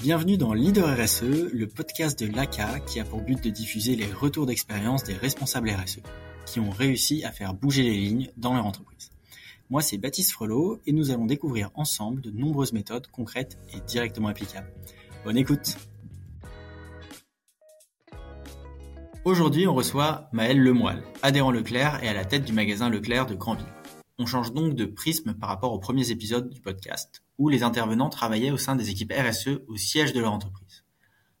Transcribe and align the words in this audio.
Bienvenue 0.00 0.36
dans 0.36 0.52
Leader 0.52 0.96
RSE, 0.96 1.24
le 1.52 1.66
podcast 1.66 2.22
de 2.22 2.32
l'ACA 2.32 2.78
qui 2.78 3.00
a 3.00 3.04
pour 3.04 3.20
but 3.20 3.42
de 3.42 3.50
diffuser 3.50 3.96
les 3.96 4.06
retours 4.06 4.46
d'expérience 4.46 5.02
des 5.02 5.14
responsables 5.14 5.70
RSE 5.70 5.98
qui 6.46 6.60
ont 6.60 6.70
réussi 6.70 7.24
à 7.24 7.32
faire 7.32 7.52
bouger 7.52 7.82
les 7.82 7.96
lignes 7.96 8.30
dans 8.36 8.54
leur 8.54 8.64
entreprise. 8.64 9.10
Moi, 9.70 9.82
c'est 9.82 9.98
Baptiste 9.98 10.30
Frelot 10.30 10.78
et 10.86 10.92
nous 10.92 11.10
allons 11.10 11.26
découvrir 11.26 11.72
ensemble 11.74 12.20
de 12.20 12.30
nombreuses 12.30 12.72
méthodes 12.72 13.08
concrètes 13.08 13.58
et 13.74 13.80
directement 13.80 14.28
applicables. 14.28 14.70
Bonne 15.24 15.36
écoute 15.36 15.76
Aujourd'hui, 19.24 19.66
on 19.66 19.74
reçoit 19.74 20.28
Maël 20.32 20.60
Lemoile, 20.60 21.02
adhérent 21.22 21.50
Leclerc 21.50 22.04
et 22.04 22.08
à 22.08 22.14
la 22.14 22.24
tête 22.24 22.44
du 22.44 22.52
magasin 22.52 22.88
Leclerc 22.88 23.26
de 23.26 23.34
Grandville. 23.34 23.66
On 24.16 24.26
change 24.26 24.52
donc 24.52 24.74
de 24.74 24.84
prisme 24.84 25.34
par 25.34 25.48
rapport 25.48 25.72
aux 25.72 25.80
premiers 25.80 26.12
épisodes 26.12 26.48
du 26.48 26.60
podcast, 26.60 27.24
où 27.38 27.48
les 27.48 27.62
intervenants 27.62 28.10
travaillaient 28.10 28.50
au 28.50 28.58
sein 28.58 28.76
des 28.76 28.90
équipes 28.90 29.12
RSE 29.16 29.60
au 29.68 29.76
siège 29.76 30.12
de 30.12 30.20
leur 30.20 30.32
entreprise. 30.32 30.84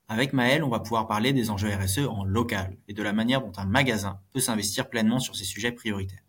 Avec 0.06 0.32
Maël, 0.32 0.64
on 0.64 0.70
va 0.70 0.80
pouvoir 0.80 1.06
parler 1.06 1.32
des 1.34 1.50
enjeux 1.50 1.68
RSE 1.68 2.06
en 2.08 2.24
local 2.24 2.78
et 2.88 2.94
de 2.94 3.02
la 3.02 3.12
manière 3.12 3.42
dont 3.42 3.52
un 3.58 3.66
magasin 3.66 4.20
peut 4.32 4.40
s'investir 4.40 4.88
pleinement 4.88 5.18
sur 5.18 5.36
ces 5.36 5.44
sujets 5.44 5.72
prioritaires. 5.72 6.24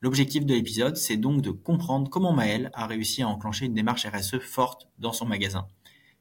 L'objectif 0.00 0.46
de 0.46 0.54
l'épisode, 0.54 0.96
c'est 0.96 1.16
donc 1.16 1.42
de 1.42 1.50
comprendre 1.50 2.08
comment 2.08 2.32
Maël 2.32 2.70
a 2.72 2.86
réussi 2.86 3.22
à 3.22 3.28
enclencher 3.28 3.66
une 3.66 3.74
démarche 3.74 4.06
RSE 4.06 4.38
forte 4.38 4.88
dans 4.98 5.12
son 5.12 5.26
magasin, 5.26 5.66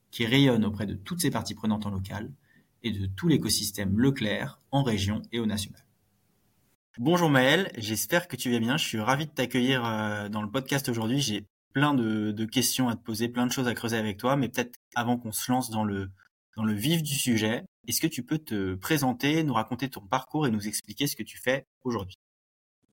qui 0.09 0.25
rayonne 0.25 0.65
auprès 0.65 0.87
de 0.87 0.95
toutes 0.95 1.21
ses 1.21 1.31
parties 1.31 1.53
prenantes 1.53 1.85
en 1.85 1.91
local 1.91 2.31
et 2.83 2.91
de 2.91 3.05
tout 3.05 3.27
l'écosystème 3.27 3.99
Leclerc 3.99 4.59
en 4.71 4.83
région 4.83 5.21
et 5.31 5.39
au 5.39 5.45
national. 5.45 5.85
Bonjour 6.97 7.29
Maël, 7.29 7.71
j'espère 7.77 8.27
que 8.27 8.35
tu 8.35 8.51
vas 8.51 8.59
bien. 8.59 8.77
Je 8.77 8.85
suis 8.85 8.99
ravi 8.99 9.27
de 9.27 9.31
t'accueillir 9.31 9.85
euh, 9.85 10.29
dans 10.29 10.41
le 10.41 10.49
podcast 10.49 10.89
aujourd'hui. 10.89 11.45
Plein 11.73 11.93
de, 11.93 12.45
questions 12.45 12.89
à 12.89 12.95
te 12.95 13.03
poser, 13.03 13.29
plein 13.29 13.45
de 13.45 13.51
choses 13.51 13.67
à 13.67 13.73
creuser 13.73 13.97
avec 13.97 14.17
toi, 14.17 14.35
mais 14.35 14.49
peut-être 14.49 14.75
avant 14.95 15.17
qu'on 15.17 15.31
se 15.31 15.51
lance 15.51 15.69
dans 15.69 15.83
le, 15.83 16.09
dans 16.55 16.63
le 16.63 16.73
vif 16.73 17.03
du 17.03 17.13
sujet, 17.13 17.63
est-ce 17.87 18.01
que 18.01 18.07
tu 18.07 18.23
peux 18.23 18.39
te 18.39 18.75
présenter, 18.75 19.43
nous 19.43 19.53
raconter 19.53 19.89
ton 19.89 20.01
parcours 20.01 20.47
et 20.47 20.51
nous 20.51 20.67
expliquer 20.67 21.07
ce 21.07 21.15
que 21.15 21.23
tu 21.23 21.37
fais 21.37 21.65
aujourd'hui? 21.83 22.17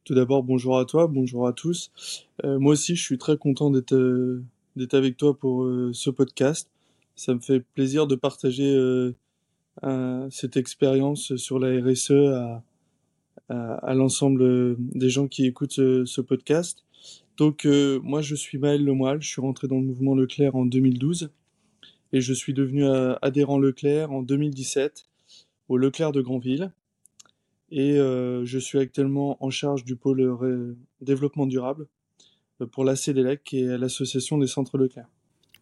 Tout 0.05 0.15
d'abord, 0.15 0.43
bonjour 0.43 0.79
à 0.79 0.85
toi, 0.85 1.07
bonjour 1.07 1.47
à 1.47 1.55
tous. 1.55 1.91
Euh, 2.45 2.59
moi 2.59 2.75
aussi, 2.75 2.95
je 2.95 3.03
suis 3.03 3.17
très 3.17 3.39
content 3.39 3.71
d'être 3.71 3.95
euh, 3.95 4.45
avec 4.93 5.17
toi 5.17 5.35
pour 5.35 5.65
euh, 5.65 5.93
ce 5.95 6.11
podcast. 6.11 6.71
Ça 7.17 7.33
me 7.33 7.41
fait 7.41 7.61
plaisir 7.61 8.07
de 8.07 8.15
partager 8.15 8.77
cette 10.31 10.57
expérience 10.57 11.37
sur 11.37 11.59
la 11.59 11.81
RSE 11.81 12.11
à, 12.11 12.63
à, 13.49 13.95
l'ensemble 13.95 14.77
des 14.79 15.09
gens 15.09 15.27
qui 15.27 15.47
écoutent 15.47 15.73
ce, 15.73 16.21
podcast. 16.21 16.84
Donc, 17.37 17.65
moi, 17.65 18.23
je 18.23 18.35
suis 18.35 18.59
Maël 18.59 18.85
Lemoile. 18.85 19.21
Je 19.21 19.29
suis 19.29 19.41
rentré 19.41 19.69
dans 19.69 19.79
le 19.79 19.85
mouvement 19.87 20.15
Leclerc 20.15 20.55
en 20.55 20.67
2012 20.67 21.31
et 22.13 22.21
je 22.21 22.33
suis 22.33 22.55
devenu 22.55 22.85
adhérent 23.23 23.59
Leclerc 23.59 24.13
en 24.13 24.23
2017 24.23 25.07
au 25.69 25.77
Leclerc 25.77 26.13
de 26.13 26.21
Granville 26.21 26.73
et 27.71 27.99
euh, 27.99 28.45
je 28.45 28.59
suis 28.59 28.79
actuellement 28.79 29.37
en 29.45 29.51
charge 29.51 29.85
du 29.85 29.97
pôle 29.97 30.77
développement 31.01 31.47
durable 31.47 31.89
euh, 32.61 32.67
pour 32.67 32.85
la 32.85 32.95
CDLEC 32.95 33.43
qui 33.43 33.63
est 33.63 33.79
l'association 33.79 34.39
des 34.39 34.47
centres 34.47 34.79
Leclerc. 34.79 35.09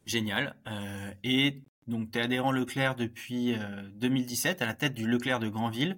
Génial. 0.04 0.54
Euh, 0.66 1.10
et 1.24 1.62
donc 1.86 2.10
tu 2.10 2.18
es 2.18 2.22
adhérent 2.22 2.52
Leclerc 2.52 2.96
depuis 2.96 3.54
2017 3.94 4.62
à 4.62 4.66
la 4.66 4.74
tête 4.74 4.94
du 4.94 5.06
Leclerc 5.06 5.40
de 5.40 5.48
Granville. 5.48 5.96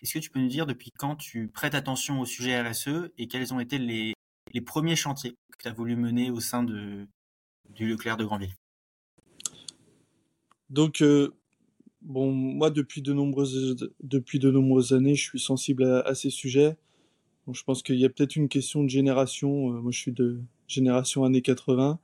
Est-ce 0.00 0.14
que 0.14 0.18
tu 0.20 0.30
peux 0.30 0.38
nous 0.38 0.48
dire 0.48 0.66
depuis 0.66 0.92
quand 0.96 1.16
tu 1.16 1.48
prêtes 1.48 1.74
attention 1.74 2.20
au 2.20 2.24
sujet 2.24 2.60
RSE 2.60 3.10
et 3.18 3.26
quels 3.26 3.52
ont 3.52 3.58
été 3.58 3.78
les, 3.78 4.14
les 4.52 4.60
premiers 4.60 4.96
chantiers 4.96 5.36
que 5.52 5.58
tu 5.58 5.68
as 5.68 5.72
voulu 5.72 5.96
mener 5.96 6.30
au 6.30 6.40
sein 6.40 6.62
de, 6.62 7.06
du 7.70 7.88
Leclerc 7.88 8.16
de 8.16 8.24
Granville? 8.24 8.54
Donc 10.70 11.02
Bon, 12.02 12.32
moi, 12.32 12.70
depuis 12.70 13.02
de 13.02 13.12
nombreuses, 13.12 13.76
depuis 14.02 14.38
de 14.38 14.50
nombreuses 14.50 14.92
années, 14.92 15.14
je 15.16 15.22
suis 15.22 15.40
sensible 15.40 15.84
à, 15.84 16.14
ces 16.14 16.30
sujets. 16.30 16.76
je 17.52 17.62
pense 17.64 17.82
qu'il 17.82 17.96
y 17.96 18.04
a 18.04 18.08
peut-être 18.08 18.36
une 18.36 18.48
question 18.48 18.84
de 18.84 18.88
génération. 18.88 19.74
Euh, 19.74 19.80
moi, 19.80 19.90
je 19.92 19.98
suis 19.98 20.12
de 20.12 20.40
génération 20.68 21.24
années 21.24 21.42
80. 21.42 21.98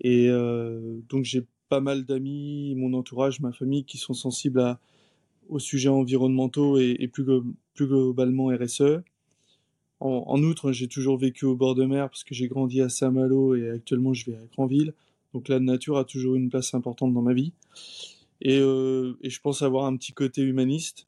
Et 0.00 0.28
euh, 0.30 1.00
donc, 1.08 1.24
j'ai 1.24 1.44
pas 1.68 1.80
mal 1.80 2.04
d'amis, 2.04 2.74
mon 2.76 2.94
entourage, 2.94 3.40
ma 3.40 3.52
famille, 3.52 3.84
qui 3.84 3.98
sont 3.98 4.14
sensibles 4.14 4.78
aux 5.48 5.58
sujets 5.58 5.88
environnementaux 5.88 6.78
et, 6.78 7.08
plus 7.08 7.24
globalement 7.76 8.46
RSE. 8.48 9.02
En, 10.04 10.42
outre, 10.42 10.72
j'ai 10.72 10.88
toujours 10.88 11.16
vécu 11.16 11.44
au 11.44 11.54
bord 11.54 11.76
de 11.76 11.84
mer 11.84 12.08
parce 12.08 12.24
que 12.24 12.34
j'ai 12.34 12.48
grandi 12.48 12.80
à 12.80 12.88
Saint-Malo 12.88 13.54
et 13.54 13.70
actuellement 13.70 14.12
je 14.12 14.24
vis 14.24 14.36
à 14.36 14.44
Granville. 14.52 14.94
Donc 15.32 15.48
la 15.48 15.60
nature 15.60 15.96
a 15.96 16.04
toujours 16.04 16.34
une 16.34 16.50
place 16.50 16.74
importante 16.74 17.14
dans 17.14 17.22
ma 17.22 17.32
vie. 17.32 17.52
Euh, 18.46 19.14
et, 19.22 19.30
je 19.30 19.40
pense 19.40 19.62
avoir 19.62 19.86
un 19.86 19.96
petit 19.96 20.12
côté 20.12 20.42
humaniste. 20.42 21.06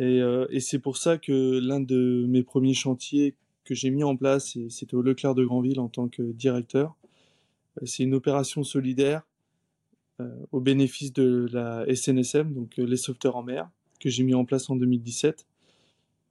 Euh, 0.00 0.46
et, 0.50 0.60
c'est 0.60 0.78
pour 0.78 0.96
ça 0.96 1.18
que 1.18 1.58
l'un 1.58 1.80
de 1.80 2.24
mes 2.28 2.42
premiers 2.42 2.74
chantiers 2.74 3.34
que 3.64 3.74
j'ai 3.74 3.90
mis 3.90 4.04
en 4.04 4.16
place, 4.16 4.56
c'était 4.70 4.94
au 4.94 5.02
Leclerc 5.02 5.34
de 5.34 5.44
Granville 5.44 5.80
en 5.80 5.88
tant 5.88 6.08
que 6.08 6.22
directeur, 6.22 6.96
euh, 7.82 7.86
c'est 7.86 8.04
une 8.04 8.14
opération 8.14 8.64
solidaire 8.64 9.22
au 10.50 10.60
bénéfice 10.60 11.12
de 11.12 11.46
la 11.52 11.84
SNSM, 11.94 12.54
donc 12.54 12.78
les 12.78 12.96
sauveteurs 12.96 13.36
en 13.36 13.42
mer, 13.42 13.68
que 14.00 14.08
j'ai 14.08 14.22
mis 14.22 14.32
en 14.32 14.46
place 14.46 14.70
en 14.70 14.76
2017, 14.76 15.46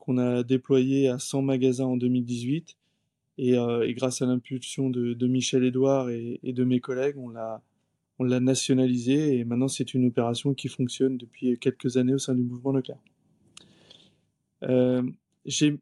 qu'on 0.05 0.17
a 0.17 0.43
déployé 0.43 1.09
à 1.09 1.19
100 1.19 1.41
magasins 1.41 1.85
en 1.85 1.97
2018. 1.97 2.77
Et, 3.37 3.55
grâce 3.89 4.21
à 4.21 4.25
l'impulsion 4.25 4.89
de, 4.89 5.27
Michel 5.27 5.65
Edouard 5.65 6.09
et, 6.09 6.39
de 6.43 6.63
mes 6.63 6.79
collègues, 6.79 7.17
on 7.17 7.29
l'a 7.29 7.61
on 8.17 8.23
l'a 8.23 8.39
nationalisé 8.39 9.39
et 9.39 9.43
maintenant 9.43 9.67
c'est 9.67 9.93
une 9.93 10.07
opération 10.07 10.53
qui 10.53 10.69
fonctionne 10.69 11.17
depuis 11.17 11.59
quelques 11.59 11.97
années 11.97 12.13
au 12.13 12.17
sein 12.17 12.33
du 12.33 12.43
mouvement 12.43 12.71
Leclerc. 12.71 12.97
Euh, 14.63 15.03
j'ai 15.45 15.77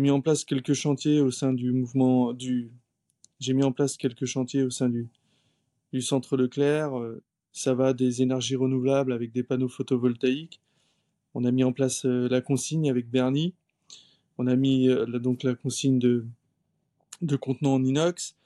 mis 0.00 0.10
en 0.10 0.20
place 0.20 0.44
quelques 0.44 0.72
chantiers 0.72 1.20
au 1.20 1.30
sein 1.30 1.52
du 1.52 1.70
mouvement 1.70 2.32
du 2.32 2.72
j'ai 3.40 3.52
mis 3.52 3.62
en 3.62 3.72
place 3.72 3.96
quelques 3.96 4.24
chantiers 4.24 4.64
au 4.64 4.70
sein 4.70 4.90
du 4.90 6.02
centre 6.02 6.36
Leclerc. 6.36 6.98
Euh, 6.98 7.22
ça 7.52 7.74
va 7.74 7.92
des 7.92 8.22
énergies 8.22 8.56
renouvelables 8.56 9.12
avec 9.12 9.32
des 9.32 9.42
panneaux 9.42 9.68
photovoltaïques. 9.68 10.60
On 11.38 11.44
a 11.44 11.52
mis 11.52 11.62
en 11.62 11.72
place 11.72 12.04
euh, 12.04 12.28
la 12.28 12.40
consigne 12.40 12.90
avec 12.90 13.08
Bernie. 13.08 13.54
On 14.38 14.48
a 14.48 14.56
mis 14.56 14.88
donc 15.20 15.44
la 15.44 15.54
consigne 15.54 15.98
de, 15.98 16.26
contenants 17.40 17.74
en 17.74 17.84
inox. 17.84 18.36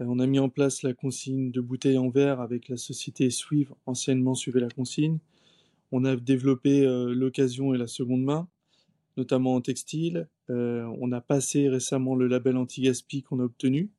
Euh, 0.00 0.04
on 0.06 0.18
a 0.18 0.26
mis 0.26 0.38
en 0.38 0.48
place 0.48 0.82
la 0.82 0.92
consigne 0.92 1.50
de 1.50 1.60
bouteilles 1.60 1.98
en 1.98 2.08
verre 2.08 2.40
avec 2.40 2.68
la 2.68 2.76
société 2.76 3.30
Suivre, 3.30 3.76
anciennement 3.86 4.34
Suivez 4.34 4.60
la 4.60 4.68
consigne. 4.68 5.18
On 5.92 6.04
a 6.04 6.16
développé 6.16 6.84
euh, 6.84 7.14
l'occasion 7.14 7.74
et 7.74 7.78
la 7.78 7.86
seconde 7.86 8.22
main, 8.22 8.48
notamment 9.16 9.54
en 9.54 9.60
textile. 9.60 10.28
Euh, 10.50 10.84
on 11.00 11.12
a 11.12 11.20
passé 11.20 11.68
récemment 11.68 12.14
le 12.14 12.26
label 12.26 12.56
anti-gaspi 12.56 13.22
qu'on 13.22 13.40
a 13.40 13.44
obtenu, 13.44 13.90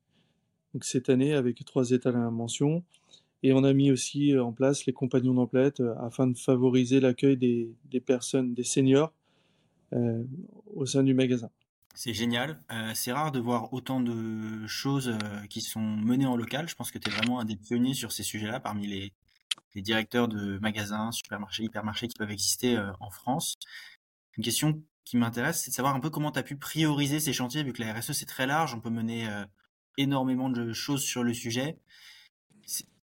cette 0.81 1.09
année 1.09 1.33
avec 1.33 1.63
trois 1.65 1.91
états 1.91 2.09
à 2.09 2.13
la 2.13 2.29
mention. 2.29 2.83
Et 3.43 3.53
on 3.53 3.63
a 3.63 3.73
mis 3.73 3.91
aussi 3.91 4.37
en 4.37 4.51
place 4.51 4.85
les 4.85 4.93
compagnons 4.93 5.33
d'emplette 5.33 5.81
afin 5.99 6.27
de 6.27 6.37
favoriser 6.37 6.99
l'accueil 6.99 7.37
des, 7.37 8.01
personnes, 8.01 8.53
des 8.53 8.63
seniors 8.63 9.13
au 10.75 10.85
sein 10.85 11.03
du 11.03 11.13
magasin. 11.13 11.49
C'est 11.97 12.13
génial. 12.13 12.61
Euh, 12.71 12.91
c'est 12.93 13.11
rare 13.11 13.31
de 13.31 13.39
voir 13.39 13.73
autant 13.73 13.99
de 13.99 14.67
choses 14.67 15.07
euh, 15.09 15.47
qui 15.49 15.61
sont 15.61 15.81
menées 15.81 16.27
en 16.27 16.35
local. 16.35 16.69
Je 16.69 16.75
pense 16.75 16.91
que 16.91 16.99
tu 16.99 17.09
es 17.09 17.11
vraiment 17.11 17.39
un 17.39 17.43
des 17.43 17.55
pionniers 17.55 17.95
sur 17.95 18.11
ces 18.11 18.21
sujets-là 18.21 18.59
parmi 18.59 18.85
les, 18.85 19.13
directeurs 19.81 20.27
de 20.27 20.59
magasins, 20.59 21.11
supermarchés, 21.11 21.63
hypermarchés 21.63 22.07
qui 22.07 22.15
peuvent 22.15 22.29
exister 22.29 22.77
euh, 22.77 22.91
en 22.99 23.09
France. 23.09 23.57
Une 24.37 24.43
question 24.43 24.79
qui 25.05 25.17
m'intéresse, 25.17 25.63
c'est 25.63 25.71
de 25.71 25.75
savoir 25.75 25.95
un 25.95 25.99
peu 25.99 26.11
comment 26.11 26.31
tu 26.31 26.37
as 26.37 26.43
pu 26.43 26.55
prioriser 26.55 27.19
ces 27.19 27.33
chantiers, 27.33 27.63
vu 27.63 27.73
que 27.73 27.81
la 27.81 27.91
RSE 27.95 28.11
c'est 28.11 28.27
très 28.27 28.45
large, 28.45 28.75
on 28.75 28.79
peut 28.79 28.91
mener 28.91 29.27
énormément 29.97 30.49
de 30.51 30.73
choses 30.73 31.01
sur 31.01 31.23
le 31.23 31.33
sujet. 31.33 31.79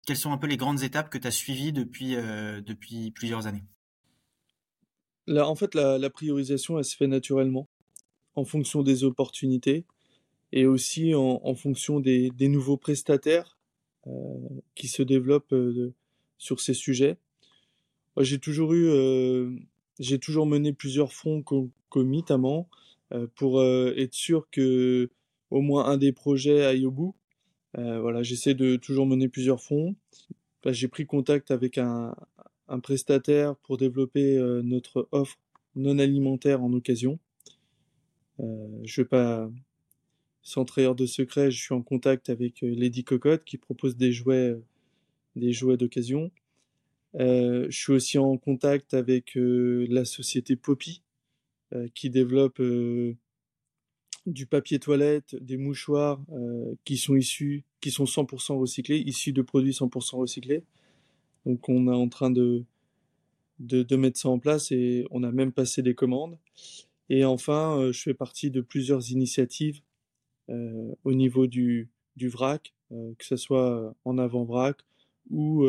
Quelles 0.05 0.17
sont 0.17 0.31
un 0.31 0.37
peu 0.37 0.47
les 0.47 0.57
grandes 0.57 0.83
étapes 0.83 1.09
que 1.09 1.17
tu 1.17 1.27
as 1.27 1.31
suivies 1.31 1.71
depuis, 1.71 2.15
depuis 2.15 3.11
plusieurs 3.11 3.47
années? 3.47 3.63
En 5.37 5.55
fait, 5.55 5.75
la, 5.75 6.09
priorisation, 6.09 6.79
elle 6.79 6.85
se 6.85 6.95
fait 6.95 7.07
naturellement 7.07 7.69
en 8.35 8.45
fonction 8.45 8.81
des 8.81 9.03
opportunités 9.03 9.85
et 10.51 10.65
aussi 10.65 11.13
en, 11.13 11.53
fonction 11.55 11.99
des, 11.99 12.31
nouveaux 12.39 12.77
prestataires 12.77 13.57
euh, 14.07 14.37
qui 14.75 14.87
se 14.87 15.03
développent 15.03 15.53
euh, 15.53 15.93
sur 16.37 16.59
ces 16.59 16.73
sujets. 16.73 17.17
J'ai 18.17 18.39
toujours 18.39 18.73
eu, 18.73 18.87
euh, 18.87 19.55
toujours 20.19 20.47
mené 20.47 20.73
plusieurs 20.73 21.13
fronts 21.13 21.43
concomitamment 21.43 22.67
pour 23.35 23.63
être 23.63 24.13
sûr 24.13 24.47
que 24.51 25.09
au 25.49 25.61
moins 25.61 25.85
un 25.85 25.97
des 25.97 26.11
projets 26.11 26.63
aille 26.63 26.85
au 26.85 26.91
bout. 26.91 27.15
Voilà, 27.75 28.23
j'essaie 28.23 28.53
de 28.53 28.75
toujours 28.75 29.05
mener 29.05 29.27
plusieurs 29.29 29.61
fonds. 29.61 29.95
j'ai 30.65 30.87
pris 30.87 31.05
contact 31.05 31.51
avec 31.51 31.77
un, 31.77 32.15
prestataire 32.83 33.55
pour 33.57 33.77
développer 33.77 34.37
notre 34.63 35.07
offre 35.11 35.37
non 35.75 35.97
alimentaire 35.99 36.63
en 36.63 36.73
occasion. 36.73 37.19
Euh, 38.39 38.67
je 38.83 39.01
ne 39.01 39.03
vais 39.03 39.09
pas 39.09 39.49
sans 40.41 40.65
de 40.95 41.05
secret, 41.05 41.51
je 41.51 41.61
suis 41.61 41.73
en 41.73 41.81
contact 41.81 42.29
avec 42.29 42.63
euh, 42.63 42.73
Lady 42.73 43.03
Cocotte 43.03 43.43
qui 43.43 43.57
propose 43.57 43.97
des 43.97 44.11
jouets, 44.11 44.51
euh, 44.51 44.63
des 45.35 45.51
jouets 45.53 45.77
d'occasion. 45.77 46.31
je 47.13 47.67
suis 47.69 47.93
aussi 47.93 48.17
en 48.17 48.37
contact 48.37 48.93
avec 48.93 49.31
la 49.35 50.05
société 50.05 50.55
Poppy, 50.55 51.01
qui 51.95 52.09
développe 52.09 52.61
du 54.33 54.45
papier 54.45 54.79
toilette, 54.79 55.35
des 55.35 55.57
mouchoirs 55.57 56.19
qui 56.85 56.97
sont 56.97 57.15
issus, 57.15 57.63
qui 57.81 57.91
sont 57.91 58.05
100% 58.05 58.57
recyclés, 58.57 58.97
issus 58.99 59.33
de 59.33 59.41
produits 59.41 59.71
100% 59.71 60.17
recyclés. 60.17 60.63
Donc 61.45 61.67
on 61.69 61.87
est 61.87 61.95
en 61.95 62.09
train 62.09 62.29
de, 62.29 62.63
de, 63.59 63.95
mettre 63.95 64.19
ça 64.19 64.29
en 64.29 64.39
place 64.39 64.71
et 64.71 65.05
on 65.11 65.23
a 65.23 65.31
même 65.31 65.51
passé 65.51 65.81
des 65.81 65.95
commandes. 65.95 66.37
Et 67.09 67.25
enfin, 67.25 67.91
je 67.91 68.01
fais 68.01 68.13
partie 68.13 68.51
de 68.51 68.61
plusieurs 68.61 69.11
initiatives 69.11 69.81
au 70.47 71.13
niveau 71.13 71.47
du, 71.47 71.89
du 72.15 72.27
vrac, 72.29 72.73
que 72.89 73.25
ce 73.25 73.35
soit 73.35 73.95
en 74.05 74.17
avant-vrac 74.17 74.77
ou 75.29 75.65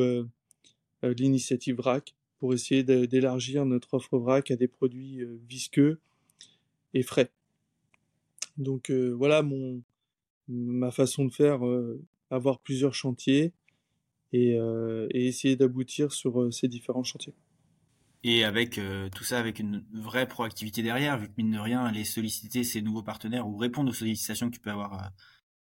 l'initiative 1.02 1.76
vrac, 1.76 2.14
pour 2.38 2.54
essayer 2.54 2.82
d'élargir 2.82 3.66
notre 3.66 3.94
offre 3.94 4.18
vrac 4.18 4.50
à 4.50 4.56
des 4.56 4.68
produits 4.68 5.22
visqueux 5.48 6.00
et 6.94 7.02
frais. 7.02 7.30
Donc 8.60 8.90
voilà 8.90 9.42
mon, 9.42 9.82
ma 10.48 10.90
façon 10.90 11.24
de 11.24 11.32
faire, 11.32 11.60
avoir 12.30 12.60
plusieurs 12.60 12.94
chantiers 12.94 13.52
et, 14.32 14.56
essayer 15.10 15.56
d'aboutir 15.56 16.12
sur 16.12 16.52
ces 16.52 16.68
différents 16.68 17.02
chantiers. 17.02 17.34
Et 18.22 18.44
avec 18.44 18.78
tout 19.14 19.24
ça, 19.24 19.38
avec 19.38 19.58
une 19.58 19.84
vraie 19.94 20.28
proactivité 20.28 20.82
derrière, 20.82 21.18
vu 21.18 21.28
que 21.28 21.32
mine 21.38 21.52
de 21.52 21.58
rien, 21.58 21.84
aller 21.84 22.04
solliciter 22.04 22.64
ces 22.64 22.82
nouveaux 22.82 23.02
partenaires 23.02 23.48
ou 23.48 23.56
répondre 23.56 23.90
aux 23.90 23.94
sollicitations 23.94 24.50
que 24.50 24.54
tu 24.54 24.60
peux 24.60 24.70
avoir 24.70 25.10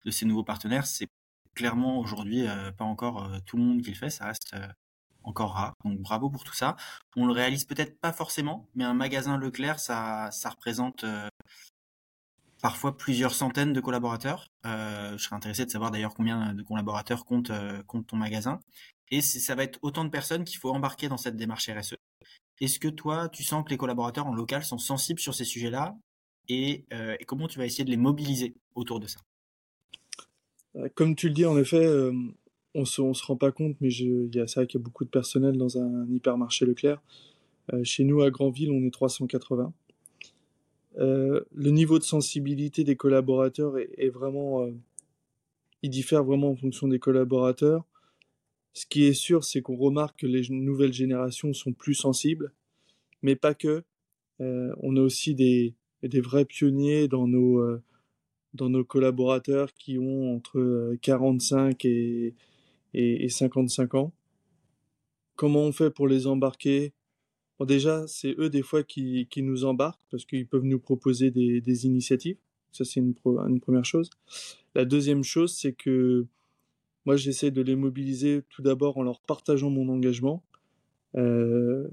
de 0.05 0.11
ces 0.11 0.25
nouveaux 0.25 0.43
partenaires, 0.43 0.85
c'est 0.85 1.07
clairement 1.55 1.99
aujourd'hui 1.99 2.45
pas 2.77 2.85
encore 2.85 3.31
tout 3.45 3.57
le 3.57 3.63
monde 3.63 3.81
qui 3.81 3.89
le 3.89 3.95
fait, 3.95 4.09
ça 4.09 4.25
reste 4.25 4.55
encore 5.23 5.53
rare. 5.53 5.73
Donc 5.85 5.99
bravo 5.99 6.29
pour 6.29 6.43
tout 6.43 6.53
ça. 6.53 6.75
On 7.15 7.25
le 7.25 7.33
réalise 7.33 7.65
peut-être 7.65 7.99
pas 7.99 8.11
forcément, 8.11 8.67
mais 8.75 8.83
un 8.83 8.93
magasin 8.93 9.37
Leclerc, 9.37 9.79
ça, 9.79 10.29
ça 10.31 10.49
représente 10.49 11.05
parfois 12.61 12.97
plusieurs 12.97 13.33
centaines 13.33 13.73
de 13.73 13.79
collaborateurs. 13.79 14.51
Euh, 14.65 15.17
je 15.17 15.23
serais 15.23 15.35
intéressé 15.35 15.65
de 15.65 15.71
savoir 15.71 15.91
d'ailleurs 15.91 16.13
combien 16.13 16.53
de 16.53 16.61
collaborateurs 16.61 17.25
compte, 17.25 17.49
euh, 17.51 17.81
compte 17.83 18.07
ton 18.07 18.17
magasin. 18.17 18.59
Et 19.11 19.21
ça 19.21 19.55
va 19.55 19.63
être 19.63 19.79
autant 19.81 20.05
de 20.05 20.09
personnes 20.09 20.43
qu'il 20.43 20.59
faut 20.59 20.69
embarquer 20.69 21.09
dans 21.09 21.17
cette 21.17 21.35
démarche 21.35 21.69
RSE. 21.69 21.95
Est-ce 22.61 22.79
que 22.79 22.87
toi, 22.87 23.29
tu 23.29 23.43
sens 23.43 23.63
que 23.63 23.69
les 23.69 23.77
collaborateurs 23.77 24.27
en 24.27 24.33
local 24.33 24.63
sont 24.63 24.77
sensibles 24.77 25.19
sur 25.19 25.33
ces 25.33 25.45
sujets-là 25.45 25.95
et, 26.47 26.85
euh, 26.93 27.15
comment 27.25 27.47
tu 27.47 27.57
vas 27.57 27.65
essayer 27.65 27.85
de 27.85 27.89
les 27.89 27.97
mobiliser 27.97 28.55
autour 28.75 28.99
de 28.99 29.07
ça? 29.07 29.19
Comme 30.95 31.15
tu 31.15 31.29
le 31.29 31.33
dis, 31.33 31.45
en 31.45 31.57
effet, 31.57 31.87
on 32.75 32.85
se, 32.85 33.01
on 33.01 33.13
se 33.15 33.25
rend 33.25 33.35
pas 33.35 33.51
compte, 33.51 33.75
mais 33.81 33.91
il 33.91 34.33
y 34.33 34.39
a 34.39 34.45
qu'il 34.45 34.67
y 34.75 34.77
a 34.77 34.79
beaucoup 34.79 35.03
de 35.03 35.09
personnel 35.09 35.57
dans 35.57 35.79
un 35.79 36.07
hypermarché 36.11 36.65
Leclerc. 36.65 37.01
chez 37.83 38.03
nous, 38.03 38.21
à 38.21 38.29
Grandville, 38.29 38.71
on 38.71 38.85
est 38.85 38.91
380. 38.91 39.73
Euh, 40.99 41.41
le 41.53 41.71
niveau 41.71 41.97
de 41.97 42.03
sensibilité 42.03 42.83
des 42.83 42.95
collaborateurs 42.95 43.77
est, 43.77 44.09
vraiment, 44.09 44.63
euh, 44.63 44.71
il 45.81 45.89
diffère 45.89 46.23
vraiment 46.23 46.51
en 46.51 46.55
fonction 46.55 46.87
des 46.87 46.99
collaborateurs. 46.99 47.85
Ce 48.73 48.85
qui 48.85 49.05
est 49.05 49.13
sûr, 49.13 49.43
c'est 49.43 49.61
qu'on 49.61 49.77
remarque 49.77 50.19
que 50.19 50.27
les 50.27 50.43
nouvelles 50.49 50.93
générations 50.93 51.53
sont 51.53 51.73
plus 51.73 51.95
sensibles, 51.95 52.53
mais 53.21 53.35
pas 53.35 53.53
que. 53.53 53.83
Euh, 54.41 54.73
on 54.79 54.95
a 54.97 55.01
aussi 55.01 55.35
des, 55.35 55.73
des 56.03 56.21
vrais 56.21 56.45
pionniers 56.45 57.07
dans 57.07 57.27
nos, 57.27 57.79
dans 58.53 58.69
nos 58.69 58.83
collaborateurs 58.83 59.73
qui 59.73 59.97
ont 59.97 60.35
entre 60.35 60.95
45 61.01 61.83
et, 61.85 62.35
et, 62.93 63.23
et 63.25 63.29
55 63.29 63.95
ans. 63.95 64.13
Comment 65.35 65.61
on 65.61 65.71
fait 65.71 65.89
pour 65.91 66.07
les 66.07 66.27
embarquer? 66.27 66.93
Bon, 67.59 67.65
déjà, 67.65 68.07
c'est 68.07 68.35
eux 68.39 68.49
des 68.49 68.61
fois 68.61 68.83
qui, 68.83 69.27
qui 69.29 69.43
nous 69.43 69.65
embarquent 69.65 70.05
parce 70.09 70.25
qu'ils 70.25 70.47
peuvent 70.47 70.63
nous 70.63 70.79
proposer 70.79 71.29
des, 71.29 71.59
des 71.61 71.85
initiatives. 71.85 72.37
Ça, 72.71 72.85
c'est 72.85 72.99
une, 72.99 73.13
première 73.13 73.85
chose. 73.85 74.09
La 74.75 74.85
deuxième 74.85 75.23
chose, 75.23 75.55
c'est 75.55 75.73
que 75.73 76.25
moi, 77.05 77.17
j'essaie 77.17 77.51
de 77.51 77.61
les 77.61 77.75
mobiliser 77.75 78.43
tout 78.49 78.61
d'abord 78.61 78.97
en 78.97 79.03
leur 79.03 79.19
partageant 79.21 79.69
mon 79.69 79.89
engagement. 79.89 80.43
Euh, 81.15 81.87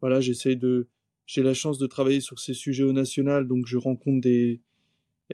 voilà, 0.00 0.20
j'essaie 0.20 0.56
de. 0.56 0.86
J'ai 1.26 1.42
la 1.42 1.54
chance 1.54 1.78
de 1.78 1.86
travailler 1.86 2.20
sur 2.20 2.38
ces 2.40 2.54
sujets 2.54 2.82
au 2.82 2.92
national, 2.92 3.46
donc 3.46 3.66
je 3.66 3.76
rencontre 3.76 4.20
des, 4.20 4.60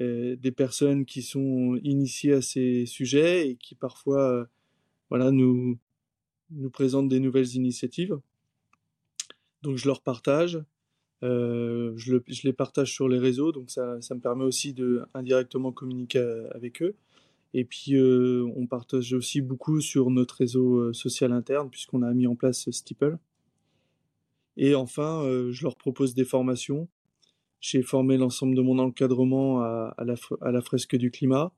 euh, 0.00 0.37
des 0.37 0.53
personnes 0.53 1.06
qui 1.06 1.23
sont 1.23 1.79
initiées 1.82 2.35
à 2.35 2.43
ces 2.43 2.85
sujets 2.87 3.49
et 3.49 3.56
qui 3.56 3.75
parfois, 3.75 4.31
euh, 4.31 4.44
voilà, 5.11 5.31
nous, 5.31 5.79
nous 6.50 6.71
présentent 6.71 7.09
des 7.09 7.21
nouvelles 7.21 7.55
initiatives. 7.55 8.19
Donc 9.67 9.79
je 9.79 9.87
leur 9.87 10.01
partage. 10.01 10.63
Euh, 11.25 11.93
je, 11.97 12.13
le, 12.13 12.25
je, 12.29 12.43
les 12.45 12.53
partage 12.53 12.93
sur 12.93 13.09
les 13.09 13.19
réseaux, 13.19 13.51
donc 13.51 13.71
ça, 13.71 13.97
me 13.97 14.21
permet 14.21 14.45
aussi 14.45 14.75
de 14.75 15.03
indirectement 15.13 15.73
communiquer 15.73 16.47
avec 16.53 16.83
eux. 16.83 16.95
Et 17.53 17.65
puis 17.65 17.97
euh, 17.97 18.47
on 18.55 18.67
partage 18.67 19.13
aussi 19.13 19.41
beaucoup 19.41 19.81
sur 19.81 20.11
notre 20.11 20.37
réseau 20.37 20.77
euh, 20.77 20.93
social 20.93 21.33
interne 21.33 21.69
puisqu'on 21.69 22.03
a 22.03 22.13
mis 22.13 22.29
en 22.29 22.37
place 22.37 22.71
Steeple. 22.71 23.19
Et 24.57 24.77
enfin, 24.77 25.23
euh, 25.25 25.51
je 25.51 25.65
leur 25.65 25.77
propose 25.77 26.15
des 26.15 26.25
formations. 26.25 26.89
J'ai 27.61 27.83
formé 27.83 28.19
l'ensemble 28.19 28.55
de 28.55 28.63
mon 28.63 28.79
encadrement 28.79 29.63
à, 29.63 29.95
la, 30.05 30.61
fresque 30.63 30.95
du 30.95 31.11
climat. 31.11 31.53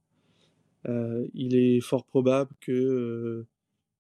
Euh, 0.87 1.27
il 1.35 1.55
est 1.55 1.81
fort 1.81 2.07
probable 2.07 2.53
que 2.61 3.45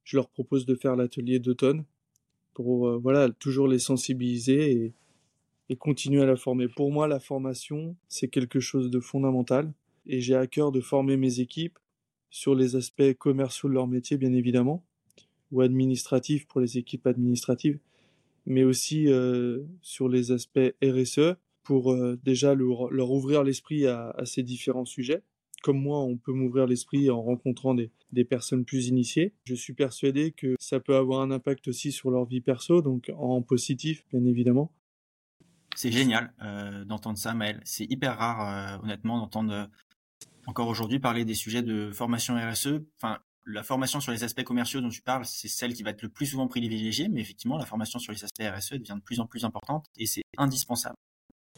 je 0.04 0.16
leur 0.16 0.30
propose 0.30 0.64
de 0.64 0.74
faire 0.74 0.96
l'atelier 0.96 1.38
d'automne 1.38 1.84
pour 2.58 2.88
euh, 2.88 2.98
voilà 2.98 3.30
toujours 3.30 3.68
les 3.68 3.78
sensibiliser 3.78 4.92
et, 5.68 5.76
continuer 5.76 6.22
à 6.22 6.26
la 6.26 6.34
former. 6.34 6.66
Pour 6.66 6.90
moi, 6.90 7.06
la 7.06 7.20
formation 7.20 7.94
c'est 8.08 8.26
quelque 8.26 8.58
chose 8.58 8.90
de 8.90 8.98
fondamental 8.98 9.72
et 10.06 10.20
j'ai 10.20 10.34
à 10.34 10.48
cœur 10.48 10.72
de 10.72 10.80
former 10.80 11.16
mes 11.16 11.38
équipes 11.38 11.78
sur 12.30 12.56
les 12.56 12.74
aspects 12.74 13.14
commerciaux 13.16 13.68
de 13.68 13.74
leur 13.74 13.86
métier, 13.86 14.16
bien 14.16 14.32
évidemment, 14.32 14.82
ou 15.52 15.60
administratifs 15.60 16.48
pour 16.48 16.60
les 16.60 16.78
équipes 16.78 17.06
administratives, 17.06 17.78
mais 18.44 18.64
aussi 18.64 19.06
euh, 19.06 19.60
sur 19.80 20.08
les 20.08 20.32
aspects 20.32 20.74
RSE 20.82 21.36
pour 21.62 21.92
euh, 21.92 22.18
déjà 22.24 22.56
leur, 22.56 22.90
leur 22.90 23.12
ouvrir 23.12 23.44
l'esprit 23.44 23.86
à 23.86 24.16
ces 24.24 24.42
différents 24.42 24.86
sujets 24.86 25.22
comme 25.62 25.80
moi, 25.80 26.00
on 26.00 26.16
peut 26.16 26.32
m'ouvrir 26.32 26.66
l'esprit 26.66 27.10
en 27.10 27.22
rencontrant 27.22 27.74
des, 27.74 27.90
personnes 28.24 28.64
plus 28.64 28.88
initiées. 28.88 29.34
Je 29.44 29.54
suis 29.54 29.74
persuadé 29.74 30.32
que 30.32 30.54
ça 30.58 30.80
peut 30.80 30.96
avoir 30.96 31.20
un 31.20 31.30
impact 31.30 31.68
aussi 31.68 31.92
sur 31.92 32.10
leur 32.10 32.24
vie 32.24 32.40
perso, 32.40 32.82
donc 32.82 33.10
en 33.16 33.42
positif, 33.42 34.04
bien 34.12 34.24
évidemment. 34.24 34.72
C'est 35.76 35.92
génial 35.92 36.32
euh, 36.42 36.84
d'entendre 36.84 37.18
ça, 37.18 37.34
Maël. 37.34 37.60
C'est 37.64 37.84
hyper 37.84 38.18
rare, 38.18 38.80
euh, 38.80 38.84
honnêtement, 38.84 39.18
d'entendre 39.18 39.52
euh, 39.52 39.66
encore 40.46 40.68
aujourd'hui 40.68 40.98
parler 40.98 41.24
des 41.24 41.34
sujets 41.34 41.62
de 41.62 41.92
formation 41.92 42.34
RSE. 42.36 42.80
Enfin, 42.96 43.18
la 43.46 43.62
formation 43.62 44.00
sur 44.00 44.12
les 44.12 44.24
aspects 44.24 44.42
commerciaux 44.42 44.80
dont 44.80 44.88
tu 44.88 45.02
parles, 45.02 45.24
c'est 45.24 45.48
celle 45.48 45.74
qui 45.74 45.82
va 45.82 45.90
être 45.90 46.02
le 46.02 46.08
plus 46.08 46.26
souvent 46.26 46.48
privilégiée, 46.48 47.08
mais 47.08 47.20
effectivement, 47.20 47.58
la 47.58 47.66
formation 47.66 47.98
sur 47.98 48.12
les 48.12 48.24
aspects 48.24 48.42
RSE 48.42 48.72
devient 48.72 48.96
de 48.96 49.02
plus 49.02 49.20
en 49.20 49.26
plus 49.26 49.44
importante 49.44 49.86
et 49.96 50.06
c'est 50.06 50.22
indispensable 50.36 50.96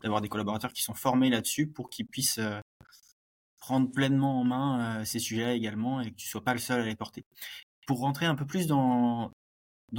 d'avoir 0.03 0.21
des 0.21 0.29
collaborateurs 0.29 0.73
qui 0.73 0.83
sont 0.83 0.95
formés 0.95 1.31
là-dessus 1.31 1.67
pour 1.67 1.91
qu'ils 1.91 2.07
puissent 2.07 2.41
prendre 3.71 3.93
pleinement 3.93 4.41
en 4.41 4.43
main 4.43 4.99
euh, 4.99 5.05
ces 5.05 5.21
sujets 5.21 5.57
également 5.57 6.01
et 6.01 6.11
que 6.11 6.17
tu 6.17 6.27
sois 6.27 6.43
pas 6.43 6.55
le 6.55 6.59
seul 6.59 6.81
à 6.81 6.85
les 6.85 6.97
porter. 6.97 7.25
Pour 7.87 8.01
rentrer 8.01 8.27
un 8.27 8.35
peu 8.35 8.45
plus 8.45 8.67
dans 8.67 9.31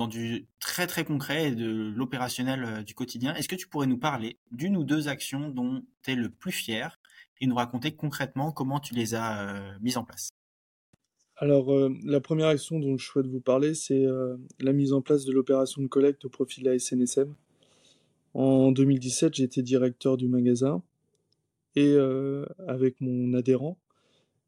du 0.10 0.46
très 0.60 0.88
très 0.88 1.06
concret 1.06 1.48
et 1.48 1.56
de 1.56 1.94
l'opérationnel 1.96 2.64
euh, 2.66 2.84
du 2.84 2.96
quotidien, 2.96 3.34
est-ce 3.34 3.48
que 3.48 3.56
tu 3.56 3.70
pourrais 3.70 3.88
nous 3.88 3.98
parler 3.98 4.38
d'une 4.52 4.76
ou 4.76 4.84
deux 4.84 5.08
actions 5.08 5.48
dont 5.48 5.84
tu 6.04 6.12
es 6.12 6.16
le 6.16 6.30
plus 6.30 6.52
fier 6.52 7.00
et 7.40 7.48
nous 7.48 7.56
raconter 7.56 7.96
concrètement 7.96 8.52
comment 8.52 8.82
tu 8.82 8.94
les 8.94 9.16
as 9.16 9.50
euh, 9.50 9.72
mises 9.80 9.96
en 9.96 10.04
place? 10.04 10.32
Alors, 11.38 11.72
la 12.04 12.20
première 12.20 12.48
action 12.48 12.78
dont 12.78 12.98
je 12.98 13.06
souhaite 13.06 13.26
vous 13.26 13.40
parler, 13.40 13.74
c'est 13.74 14.06
la 14.60 14.74
mise 14.74 14.94
en 14.94 15.02
place 15.02 15.26
de 15.26 15.32
l'opération 15.32 15.82
de 15.82 15.88
collecte 15.88 16.24
au 16.26 16.30
profit 16.30 16.62
de 16.62 16.70
la 16.70 16.78
SNSM. 16.78 17.34
En 18.36 18.72
2017, 18.72 19.34
j'étais 19.34 19.64
directeur 19.64 20.18
du 20.18 20.28
magasin 20.28 20.84
et 21.76 21.94
euh, 21.94 22.46
avec 22.68 23.00
mon 23.02 23.34
adhérent, 23.34 23.78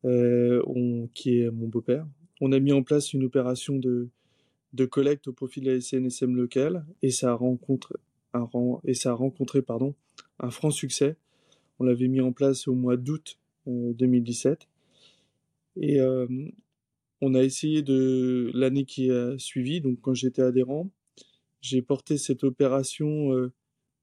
euh, 0.05 0.61
qui 1.13 1.39
est 1.39 1.51
mon 1.51 1.67
beau-père, 1.67 2.05
on 2.41 2.51
a 2.51 2.59
mis 2.59 2.73
en 2.73 2.83
place 2.83 3.13
une 3.13 3.23
opération 3.23 3.77
de, 3.77 4.09
collecte 4.89 5.27
au 5.27 5.33
profit 5.33 5.61
de 5.61 5.71
la 5.71 5.79
SNSM 5.79 6.35
locale. 6.35 6.85
Et 7.01 7.11
ça 7.11 7.31
a 7.31 7.35
rencontré 7.35 7.95
un, 8.33 8.49
et 8.83 8.93
franc 10.49 10.71
succès. 10.71 11.15
On 11.79 11.85
l'avait 11.85 12.07
mis 12.07 12.21
en 12.21 12.33
place 12.33 12.67
au 12.67 12.73
mois 12.73 12.97
d'août 12.97 13.37
euh, 13.67 13.93
2017 13.93 14.67
et 15.75 15.99
euh, 15.99 16.27
on 17.21 17.33
a 17.33 17.41
essayé 17.41 17.81
de 17.81 18.51
l'année 18.53 18.85
qui 18.85 19.09
a 19.09 19.37
suivi, 19.39 19.81
donc 19.81 19.99
quand 20.01 20.13
j'étais 20.13 20.41
adhérent, 20.41 20.91
j'ai 21.61 21.81
porté 21.81 22.17
cette 22.17 22.43
opération 22.43 23.31